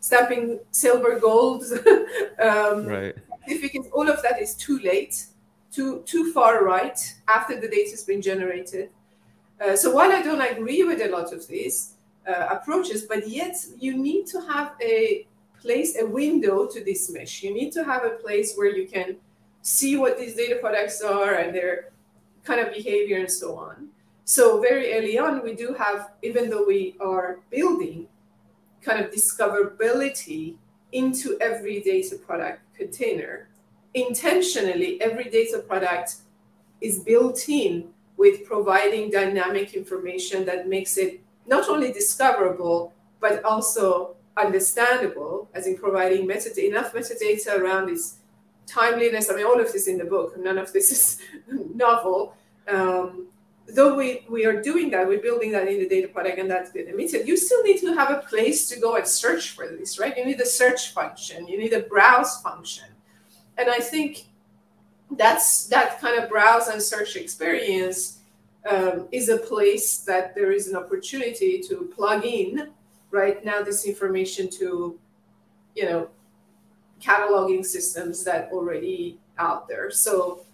stamping 0.00 0.60
silver, 0.70 1.18
gold, 1.18 1.64
um, 2.40 2.86
right. 2.86 3.14
certificates. 3.46 3.88
All 3.92 4.08
of 4.08 4.22
that 4.22 4.40
is 4.40 4.54
too 4.54 4.78
late, 4.80 5.26
too 5.70 6.02
too 6.06 6.32
far 6.32 6.64
right 6.64 6.98
after 7.28 7.60
the 7.60 7.68
data 7.68 7.90
has 7.90 8.04
been 8.04 8.22
generated. 8.22 8.90
Uh, 9.60 9.76
so 9.76 9.94
while 9.94 10.12
I 10.12 10.22
don't 10.22 10.40
agree 10.40 10.82
with 10.84 11.00
a 11.00 11.08
lot 11.08 11.32
of 11.32 11.46
these 11.46 11.94
uh, 12.26 12.48
approaches, 12.50 13.02
but 13.02 13.28
yet 13.28 13.56
you 13.78 13.96
need 13.96 14.26
to 14.28 14.40
have 14.40 14.72
a 14.80 15.26
place, 15.60 15.98
a 15.98 16.06
window 16.06 16.66
to 16.66 16.84
this 16.84 17.10
mesh. 17.10 17.42
You 17.42 17.54
need 17.54 17.72
to 17.72 17.84
have 17.84 18.04
a 18.04 18.10
place 18.10 18.54
where 18.56 18.74
you 18.76 18.86
can 18.86 19.16
see 19.64 19.96
what 19.96 20.18
these 20.18 20.34
data 20.34 20.56
products 20.60 21.00
are 21.00 21.36
and 21.36 21.54
their 21.54 21.90
kind 22.44 22.60
of 22.60 22.72
behavior 22.72 23.18
and 23.18 23.30
so 23.30 23.56
on. 23.56 23.88
So 24.26 24.60
very 24.60 24.92
early 24.92 25.18
on, 25.18 25.42
we 25.42 25.54
do 25.54 25.72
have, 25.74 26.10
even 26.22 26.50
though 26.50 26.66
we 26.66 26.96
are 27.00 27.40
building 27.50 28.06
kind 28.82 29.02
of 29.02 29.10
discoverability 29.10 30.56
into 30.92 31.38
every 31.40 31.80
data 31.80 32.16
product 32.16 32.60
container, 32.76 33.48
intentionally, 33.94 35.00
every 35.00 35.30
data 35.30 35.58
product 35.66 36.16
is 36.82 36.98
built 36.98 37.48
in 37.48 37.88
with 38.18 38.44
providing 38.44 39.10
dynamic 39.10 39.72
information 39.72 40.44
that 40.44 40.68
makes 40.68 40.98
it 40.98 41.22
not 41.46 41.70
only 41.70 41.90
discoverable, 41.90 42.92
but 43.18 43.42
also 43.44 44.14
understandable, 44.36 45.48
as 45.54 45.66
in 45.66 45.76
providing 45.78 46.28
metadata, 46.28 46.68
enough 46.68 46.92
metadata 46.92 47.58
around 47.58 47.88
its 47.88 48.18
timeliness. 48.66 49.30
I 49.30 49.36
mean, 49.36 49.46
all 49.46 49.60
of 49.60 49.72
this 49.72 49.88
in 49.88 49.98
the 49.98 50.04
book, 50.04 50.36
none 50.38 50.58
of 50.58 50.72
this 50.72 50.90
is 50.96 51.18
novel. 51.74 52.36
Um, 52.68 53.28
though 53.68 53.94
we, 53.94 54.24
we 54.28 54.44
are 54.44 54.60
doing 54.60 54.90
that, 54.90 55.06
we're 55.06 55.22
building 55.22 55.52
that 55.52 55.68
in 55.68 55.78
the 55.78 55.88
data 55.88 56.08
product 56.08 56.38
and 56.38 56.50
that's 56.50 56.70
good. 56.70 56.92
means 56.94 57.12
you 57.12 57.36
still 57.36 57.62
need 57.62 57.80
to 57.80 57.94
have 57.94 58.10
a 58.10 58.22
place 58.28 58.68
to 58.68 58.80
go 58.80 58.96
and 58.96 59.06
search 59.06 59.50
for 59.50 59.66
this, 59.66 59.98
right? 59.98 60.16
You 60.16 60.24
need 60.24 60.40
a 60.40 60.46
search 60.46 60.92
function, 60.92 61.48
you 61.48 61.58
need 61.58 61.72
a 61.72 61.80
browse 61.80 62.40
function. 62.40 62.84
And 63.56 63.70
I 63.70 63.78
think 63.78 64.26
that's 65.12 65.66
that 65.66 66.00
kind 66.00 66.22
of 66.22 66.28
browse 66.28 66.68
and 66.68 66.82
search 66.82 67.16
experience 67.16 68.18
um, 68.68 69.08
is 69.12 69.28
a 69.28 69.38
place 69.38 69.98
that 69.98 70.34
there 70.34 70.52
is 70.52 70.68
an 70.68 70.76
opportunity 70.76 71.60
to 71.68 71.90
plug 71.94 72.24
in 72.24 72.70
right 73.10 73.44
now 73.44 73.62
this 73.62 73.86
information 73.86 74.50
to, 74.50 74.98
you 75.76 75.84
know, 75.84 76.08
cataloging 77.04 77.64
systems 77.64 78.24
that 78.24 78.50
already 78.52 79.18
out 79.38 79.68
there. 79.68 79.90
So 79.90 80.44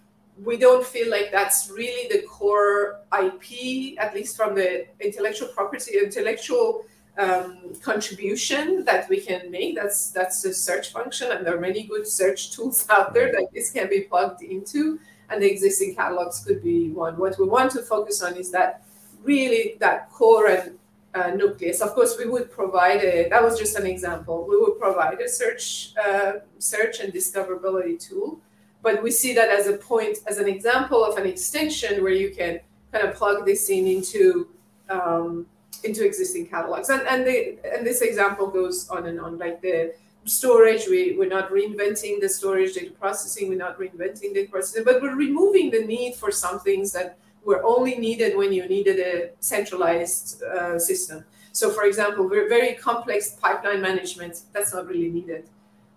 we 0.43 0.57
don't 0.57 0.85
feel 0.85 1.11
like 1.11 1.31
that's 1.31 1.71
really 1.71 2.09
the 2.09 2.27
core 2.27 3.01
IP, 3.13 3.99
at 3.99 4.15
least 4.15 4.37
from 4.37 4.55
the 4.55 4.87
intellectual 5.01 5.49
property, 5.49 5.99
intellectual 6.03 6.85
um, 7.19 7.75
contribution 7.83 8.85
that 8.85 9.09
we 9.09 9.21
can 9.21 9.51
make. 9.51 9.77
That's 9.77 10.11
that's 10.11 10.43
the 10.43 10.55
search 10.55 10.93
function, 10.93 11.33
and 11.33 11.47
there 11.47 11.57
are 11.57 11.61
many 11.61 11.83
good 11.83 12.07
search 12.07 12.53
tools 12.53 12.87
out 12.91 13.13
there 13.13 13.31
that 13.33 13.49
this 13.53 13.71
can 13.71 13.89
be 13.89 14.03
plugged 14.03 14.43
into, 14.43 14.99
and 15.29 15.43
the 15.43 15.51
existing 15.51 15.95
catalogs 15.95 16.43
could 16.45 16.63
be 16.63 16.91
one. 16.91 17.17
What 17.19 17.39
we 17.39 17.47
want 17.47 17.73
to 17.73 17.83
focus 17.83 18.23
on 18.23 18.37
is 18.37 18.51
that 18.53 18.83
really 19.23 19.77
that 19.81 20.11
core 20.11 20.49
and 20.49 20.79
uh, 21.15 21.31
nucleus. 21.31 21.81
Of 21.81 21.91
course, 21.95 22.17
we 22.19 22.27
would 22.27 22.51
provide 22.51 23.03
a. 23.03 23.29
That 23.29 23.43
was 23.43 23.59
just 23.59 23.77
an 23.77 23.87
example. 23.87 24.47
We 24.49 24.57
would 24.59 24.79
provide 24.79 25.21
a 25.21 25.29
search 25.29 25.95
uh, 25.97 26.33
search 26.59 27.01
and 27.01 27.13
discoverability 27.13 27.99
tool 27.99 28.41
but 28.83 29.03
we 29.03 29.11
see 29.11 29.35
that 29.35 29.51
as 29.51 29.67
a 29.67 29.75
point, 29.75 30.19
as 30.27 30.39
an 30.39 30.49
example 30.49 31.05
of 31.05 31.17
an 31.19 31.27
extension 31.27 32.03
where 32.03 32.13
you 32.13 32.31
can 32.31 32.61
kind 32.93 33.07
of 33.07 33.15
plug 33.15 33.45
this 33.45 33.69
in 33.69 33.87
into 33.87 34.49
um, 34.89 35.47
into 35.85 36.05
existing 36.05 36.47
catalogs. 36.47 36.89
And 36.89 37.03
and 37.07 37.27
the 37.27 37.59
and 37.65 37.87
this 37.87 38.01
example 38.01 38.47
goes 38.47 38.89
on 38.89 39.07
and 39.07 39.21
on. 39.21 39.39
Like 39.39 39.61
the 39.61 39.95
storage, 40.25 40.87
we 40.89 41.17
we're 41.19 41.29
not 41.29 41.51
reinventing 41.51 42.21
the 42.21 42.29
storage 42.29 42.75
data 42.75 42.93
processing. 42.93 43.49
We're 43.49 43.59
not 43.59 43.79
reinventing 43.79 44.35
the 44.35 44.47
processing, 44.47 44.85
but 44.85 45.03
we're 45.03 45.17
removing 45.17 45.71
the 45.71 45.85
need 45.85 46.15
for 46.15 46.31
some 46.31 46.61
things 46.61 46.93
that 46.93 47.19
were 47.45 47.63
only 47.65 47.97
needed 47.97 48.37
when 48.37 48.53
you 48.53 48.67
needed 48.69 48.99
a 48.99 49.31
centralized 49.41 50.43
uh, 50.43 50.79
system. 50.79 51.25
So, 51.53 51.71
for 51.71 51.85
example, 51.85 52.29
very 52.29 52.75
complex 52.75 53.31
pipeline 53.31 53.81
management 53.81 54.43
that's 54.53 54.73
not 54.73 54.87
really 54.87 55.09
needed. 55.09 55.49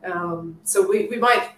Um, 0.03 0.59
so 0.63 0.87
we, 0.87 1.07
we 1.07 1.17
might 1.17 1.51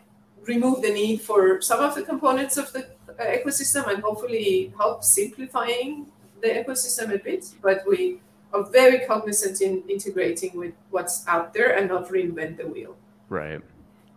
remove 0.46 0.82
the 0.82 0.92
need 0.92 1.22
for 1.22 1.62
some 1.62 1.80
of 1.80 1.96
the 1.96 2.04
components 2.04 2.58
of 2.58 2.72
the 2.74 2.86
uh, 3.20 3.24
ecosystem 3.24 3.88
and 3.88 4.04
hopefully 4.04 4.74
help 4.78 5.04
simplifying 5.04 6.08
the 6.42 6.50
ecosystem 6.50 7.14
a 7.14 7.18
bit. 7.18 7.46
But 7.62 7.84
we 7.88 8.20
are 8.54 8.64
very 8.64 9.06
cognizant 9.06 9.62
in 9.62 9.84
integrating 9.90 10.58
with 10.58 10.74
what's 10.90 11.28
out 11.28 11.54
there 11.54 11.76
and 11.76 11.90
not 11.90 12.10
reinvent 12.10 12.58
the 12.58 12.68
wheel. 12.68 12.96
Right. 13.30 13.62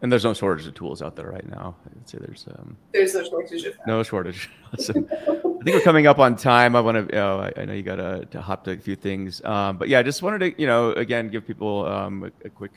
And 0.00 0.12
there's 0.12 0.24
no 0.24 0.32
shortage 0.32 0.66
of 0.66 0.74
tools 0.74 1.02
out 1.02 1.16
there 1.16 1.28
right 1.28 1.48
now. 1.48 1.74
I'd 1.86 2.08
say 2.08 2.18
there's 2.20 2.46
um, 2.56 2.76
there's 2.92 3.14
no 3.14 3.24
shortage 3.24 3.64
of 3.64 3.76
that. 3.76 3.86
no 3.86 4.02
shortage. 4.04 4.48
so, 4.78 4.92
I 4.92 5.64
think 5.64 5.76
we're 5.76 5.80
coming 5.80 6.06
up 6.06 6.20
on 6.20 6.36
time. 6.36 6.76
I 6.76 6.80
want 6.80 7.08
to, 7.08 7.14
you 7.14 7.20
know, 7.20 7.40
I, 7.40 7.52
I 7.56 7.64
know 7.64 7.72
you 7.72 7.82
got 7.82 7.96
to, 7.96 8.24
to 8.26 8.40
hop 8.40 8.62
to 8.64 8.72
a 8.72 8.76
few 8.76 8.94
things, 8.94 9.42
um, 9.44 9.76
but 9.76 9.88
yeah, 9.88 9.98
I 9.98 10.04
just 10.04 10.22
wanted 10.22 10.38
to, 10.38 10.60
you 10.60 10.68
know, 10.68 10.92
again, 10.92 11.28
give 11.30 11.44
people 11.44 11.84
um, 11.86 12.22
a, 12.22 12.46
a, 12.46 12.48
quick, 12.48 12.70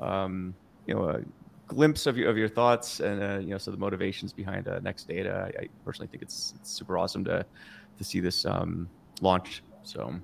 um, 0.00 0.54
you 0.86 0.94
know, 0.94 1.08
a 1.08 1.20
glimpse 1.66 2.06
of 2.06 2.16
your 2.16 2.30
of 2.30 2.36
your 2.36 2.48
thoughts 2.48 3.00
and 3.00 3.22
uh, 3.22 3.38
you 3.38 3.48
know 3.48 3.58
so 3.58 3.70
the 3.70 3.76
motivations 3.76 4.32
behind 4.32 4.68
uh, 4.68 4.78
Next 4.78 5.08
Data. 5.08 5.50
I, 5.58 5.62
I 5.62 5.68
personally 5.84 6.08
think 6.08 6.22
it's, 6.22 6.54
it's, 6.56 6.70
super 6.70 6.98
awesome 6.98 7.24
to 7.24 7.44
to 7.98 8.04
see 8.04 8.20
this 8.20 8.44
um, 8.46 8.88
launch. 9.20 9.62
So. 9.82 10.14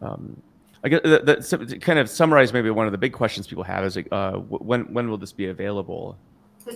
Um, 0.00 0.42
I 0.84 0.88
guess 0.88 1.00
that, 1.02 1.68
to 1.68 1.78
kind 1.78 1.98
of 1.98 2.10
summarize 2.10 2.52
maybe 2.52 2.70
one 2.70 2.86
of 2.86 2.92
the 2.92 2.98
big 2.98 3.12
questions 3.12 3.46
people 3.46 3.62
have 3.64 3.84
is 3.84 3.94
like, 3.94 4.08
uh, 4.10 4.32
when 4.32 4.92
when 4.92 5.08
will 5.08 5.18
this 5.18 5.32
be 5.32 5.46
available? 5.46 6.18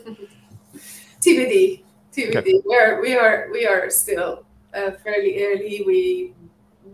TBD, 1.21 1.83
TBD. 2.13 2.37
Okay. 2.37 2.63
We 2.65 2.77
are 2.77 3.01
we 3.01 3.17
are 3.17 3.49
we 3.53 3.67
are 3.67 3.91
still 3.91 4.45
uh, 4.75 4.93
fairly 4.93 5.43
early. 5.45 5.83
We 5.85 6.35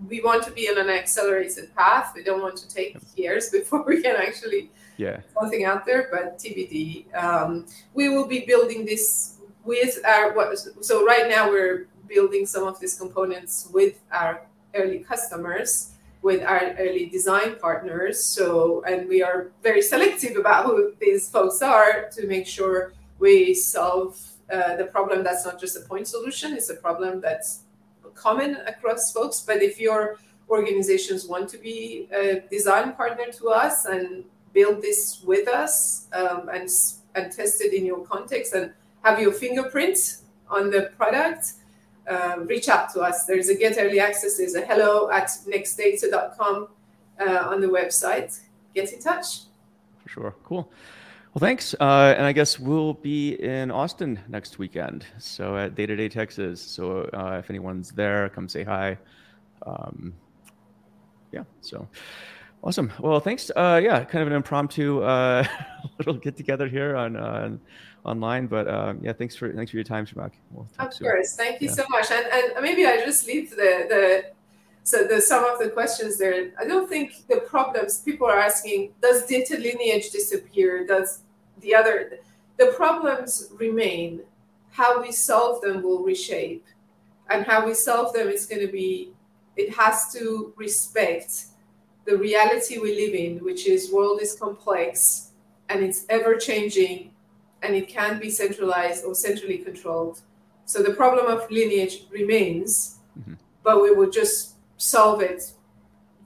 we 0.09 0.23
want 0.23 0.43
to 0.45 0.51
be 0.53 0.69
on 0.69 0.79
an 0.79 0.89
accelerated 0.89 1.75
path. 1.77 2.13
We 2.15 2.25
don't 2.25 2.41
want 2.41 2.57
to 2.59 2.69
take 2.69 2.97
years 3.15 3.51
before 3.53 3.85
we 3.85 4.01
can 4.01 4.17
actually 4.17 4.71
yeah 4.97 5.21
something 5.39 5.65
out 5.65 5.85
there, 5.85 6.09
but 6.11 6.39
TBD. 6.39 7.15
Um, 7.15 7.67
we 7.93 8.09
will 8.09 8.27
be 8.27 8.41
building 8.47 8.87
this 8.87 9.37
with 9.65 9.99
our 10.07 10.33
what. 10.33 10.57
So 10.81 11.05
right 11.05 11.29
now 11.29 11.51
we're 11.51 11.89
building 12.09 12.47
some 12.47 12.65
of 12.67 12.81
these 12.81 12.99
components 12.99 13.69
with 13.73 14.01
our 14.11 14.47
early 14.75 15.01
customers, 15.01 15.92
with 16.23 16.43
our 16.43 16.75
early 16.79 17.07
design 17.07 17.57
partners. 17.61 18.23
So 18.23 18.83
and 18.87 19.09
we 19.09 19.23
are 19.23 19.51
very 19.63 19.83
selective 19.83 20.37
about 20.37 20.67
who 20.67 20.95
these 21.01 21.29
folks 21.29 21.61
are 21.63 22.09
to 22.13 22.27
make 22.27 22.47
sure 22.47 22.93
we 23.19 23.55
solve 23.55 24.21
uh, 24.53 24.77
the 24.77 24.85
problem 24.85 25.23
that's 25.25 25.45
not 25.45 25.61
just 25.61 25.77
a 25.77 25.81
point 25.81 26.07
solution; 26.09 26.55
it's 26.55 26.71
a 26.71 26.77
problem 26.77 27.21
that's 27.21 27.65
common 28.15 28.57
across 28.67 29.13
folks. 29.13 29.41
But 29.41 29.63
if 29.63 29.81
your 29.81 30.19
organizations 30.49 31.27
want 31.27 31.49
to 31.51 31.59
be 31.59 32.09
a 32.13 32.41
design 32.51 32.93
partner 32.93 33.27
to 33.33 33.49
us 33.49 33.87
and 33.87 34.25
build 34.53 34.83
this 34.83 35.23
with 35.25 35.49
us 35.49 36.09
um, 36.13 36.51
and, 36.53 36.69
and 37.15 37.33
test 37.33 37.63
it 37.63 37.73
in 37.73 37.87
your 37.87 38.05
context 38.05 38.53
and 38.53 38.73
have 39.03 39.19
your 39.19 39.33
fingerprint 39.33 40.19
on 40.49 40.71
the 40.71 40.91
product, 40.97 41.55
uh, 42.09 42.37
reach 42.41 42.69
out 42.69 42.93
to 42.95 43.01
us. 43.01 43.25
There's 43.25 43.49
a 43.49 43.55
get 43.55 43.77
early 43.79 44.01
access. 44.01 44.39
There's 44.39 44.55
a 44.55 44.63
hello 44.63 45.11
at 45.11 45.29
nextdata.com 45.47 46.69
uh, 47.21 47.49
on 47.49 47.61
the 47.61 47.67
website. 47.67 48.41
Get 48.75 48.93
in 48.93 49.01
touch. 49.01 49.41
For 50.03 50.09
sure. 50.09 50.35
Cool. 50.45 50.71
Well, 51.35 51.41
thanks. 51.41 51.75
Uh, 51.81 52.15
and 52.17 52.27
I 52.27 52.33
guess 52.33 52.59
we'll 52.59 52.95
be 52.95 53.35
in 53.43 53.71
Austin 53.71 54.21
next 54.29 54.59
weekend. 54.59 55.07
So 55.19 55.57
at 55.57 55.75
Data 55.75 55.97
Day 55.97 56.09
Texas. 56.09 56.61
So 56.61 57.09
uh, 57.13 57.37
if 57.39 57.49
anyone's 57.49 57.91
there, 57.93 58.29
come 58.29 58.49
say 58.49 58.65
hi. 58.65 58.99
Um, 59.67 60.13
yeah. 61.33 61.45
So. 61.61 61.89
Awesome. 62.65 62.93
Well, 63.01 63.19
thanks. 63.19 63.51
Uh, 63.57 63.81
yeah, 63.83 64.05
kind 64.05 64.23
of 64.23 64.29
an 64.29 64.35
impromptu 64.35 65.03
uh, 65.03 65.45
little 65.99 66.15
get 66.15 66.37
together 66.37 66.69
here 66.69 66.95
on 66.95 67.17
uh, 67.17 67.57
online, 68.05 68.47
but 68.47 68.69
um, 68.69 68.99
yeah, 69.03 69.13
thanks 69.13 69.37
for 69.37 69.53
thanks 69.53 69.71
for 69.71 69.77
your 69.77 69.85
time, 69.85 70.07
Zhamak. 70.07 70.33
We'll 70.51 70.67
of 70.79 70.93
soon. 70.93 71.09
course, 71.09 71.37
thank 71.37 71.61
you 71.61 71.69
yeah. 71.69 71.75
so 71.75 71.85
much. 71.91 72.11
And, 72.11 72.27
and 72.27 72.63
maybe 72.63 72.87
I 72.87 72.97
just 72.99 73.27
leave 73.27 73.51
the 73.51 73.87
the 73.89 74.25
so 74.85 75.07
the 75.07 75.21
some 75.21 75.45
of 75.45 75.59
the 75.59 75.71
questions 75.71 76.19
there. 76.19 76.51
I 76.59 76.65
don't 76.65 76.89
think 76.89 77.27
the 77.29 77.39
problems 77.41 78.01
people 78.01 78.27
are 78.27 78.39
asking: 78.39 78.93
Does 79.01 79.27
data 79.27 79.57
lineage 79.57 80.11
disappear? 80.11 80.87
Does 80.87 81.21
the 81.61 81.75
other 81.75 82.19
the 82.59 82.67
problems 82.77 83.51
remain? 83.59 84.23
How 84.71 85.03
we 85.03 85.13
solve 85.13 85.61
them 85.61 85.83
will 85.83 86.03
reshape, 86.03 86.65
and 87.29 87.45
how 87.45 87.67
we 87.67 87.75
solve 87.75 88.15
them 88.15 88.29
is 88.29 88.47
going 88.47 88.67
to 88.67 88.73
be. 88.73 89.13
It 89.55 89.75
has 89.75 90.11
to 90.15 90.55
respect 90.57 91.47
the 92.07 92.17
reality 92.17 92.79
we 92.79 92.95
live 92.97 93.15
in, 93.15 93.45
which 93.45 93.67
is 93.67 93.93
world 93.93 94.23
is 94.23 94.35
complex 94.35 95.33
and 95.69 95.83
it's 95.85 96.05
ever 96.09 96.37
changing 96.37 97.13
and 97.63 97.75
it 97.75 97.89
can't 97.89 98.21
be 98.21 98.31
centralized 98.31 99.05
or 99.05 99.15
centrally 99.15 99.59
controlled. 99.59 100.21
So 100.65 100.83
the 100.83 100.95
problem 100.95 101.27
of 101.27 101.51
lineage 101.51 102.05
remains, 102.11 102.99
mm-hmm. 103.19 103.35
but 103.63 103.83
we 103.83 103.91
will 103.93 104.11
just 104.11 104.55
solve 104.77 105.21
it 105.21 105.53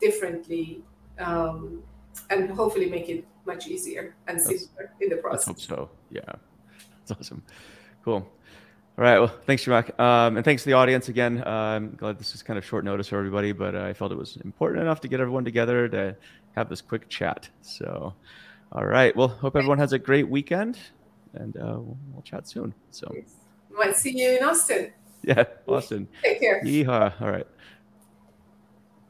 differently 0.00 0.82
um, 1.18 1.82
and 2.30 2.50
hopefully 2.50 2.88
make 2.88 3.08
it 3.08 3.26
much 3.46 3.66
easier 3.66 4.14
and 4.26 4.40
simpler 4.40 4.92
in 5.00 5.08
the 5.08 5.16
process. 5.16 5.48
I 5.48 5.50
hope 5.50 5.60
so. 5.60 5.90
Yeah, 6.10 6.20
that's 7.06 7.12
awesome. 7.20 7.42
Cool. 8.04 8.26
All 8.98 9.04
right. 9.04 9.18
Well, 9.18 9.32
thanks, 9.46 9.64
Zhamak. 9.64 9.98
Um, 10.00 10.36
and 10.36 10.44
thanks 10.44 10.62
to 10.62 10.70
the 10.70 10.72
audience 10.72 11.08
again. 11.08 11.42
Uh, 11.44 11.50
I'm 11.50 11.94
glad 11.96 12.18
this 12.18 12.34
is 12.34 12.42
kind 12.42 12.58
of 12.58 12.64
short 12.64 12.82
notice 12.82 13.08
for 13.08 13.18
everybody, 13.18 13.52
but 13.52 13.74
uh, 13.74 13.84
I 13.84 13.92
felt 13.92 14.10
it 14.10 14.16
was 14.16 14.36
important 14.38 14.80
enough 14.82 15.00
to 15.02 15.08
get 15.08 15.20
everyone 15.20 15.44
together 15.44 15.86
to 15.88 16.16
have 16.54 16.70
this 16.70 16.80
quick 16.80 17.08
chat. 17.10 17.48
So, 17.60 18.14
All 18.72 18.84
right. 18.84 19.14
Well, 19.14 19.28
hope 19.28 19.54
everyone 19.56 19.78
has 19.78 19.92
a 19.92 19.98
great 19.98 20.28
weekend, 20.28 20.78
and 21.36 21.56
uh, 21.56 21.78
we'll, 21.78 21.98
we'll 22.12 22.22
chat 22.22 22.48
soon. 22.48 22.74
So, 22.90 23.14
might 23.70 23.96
see 23.96 24.16
you 24.18 24.36
in 24.36 24.44
Austin. 24.44 24.92
Yeah, 25.22 25.44
Austin. 25.66 26.06
Take 26.22 26.40
care. 26.40 26.62
Yeehaw. 26.62 27.20
All 27.20 27.30
right. 27.30 27.46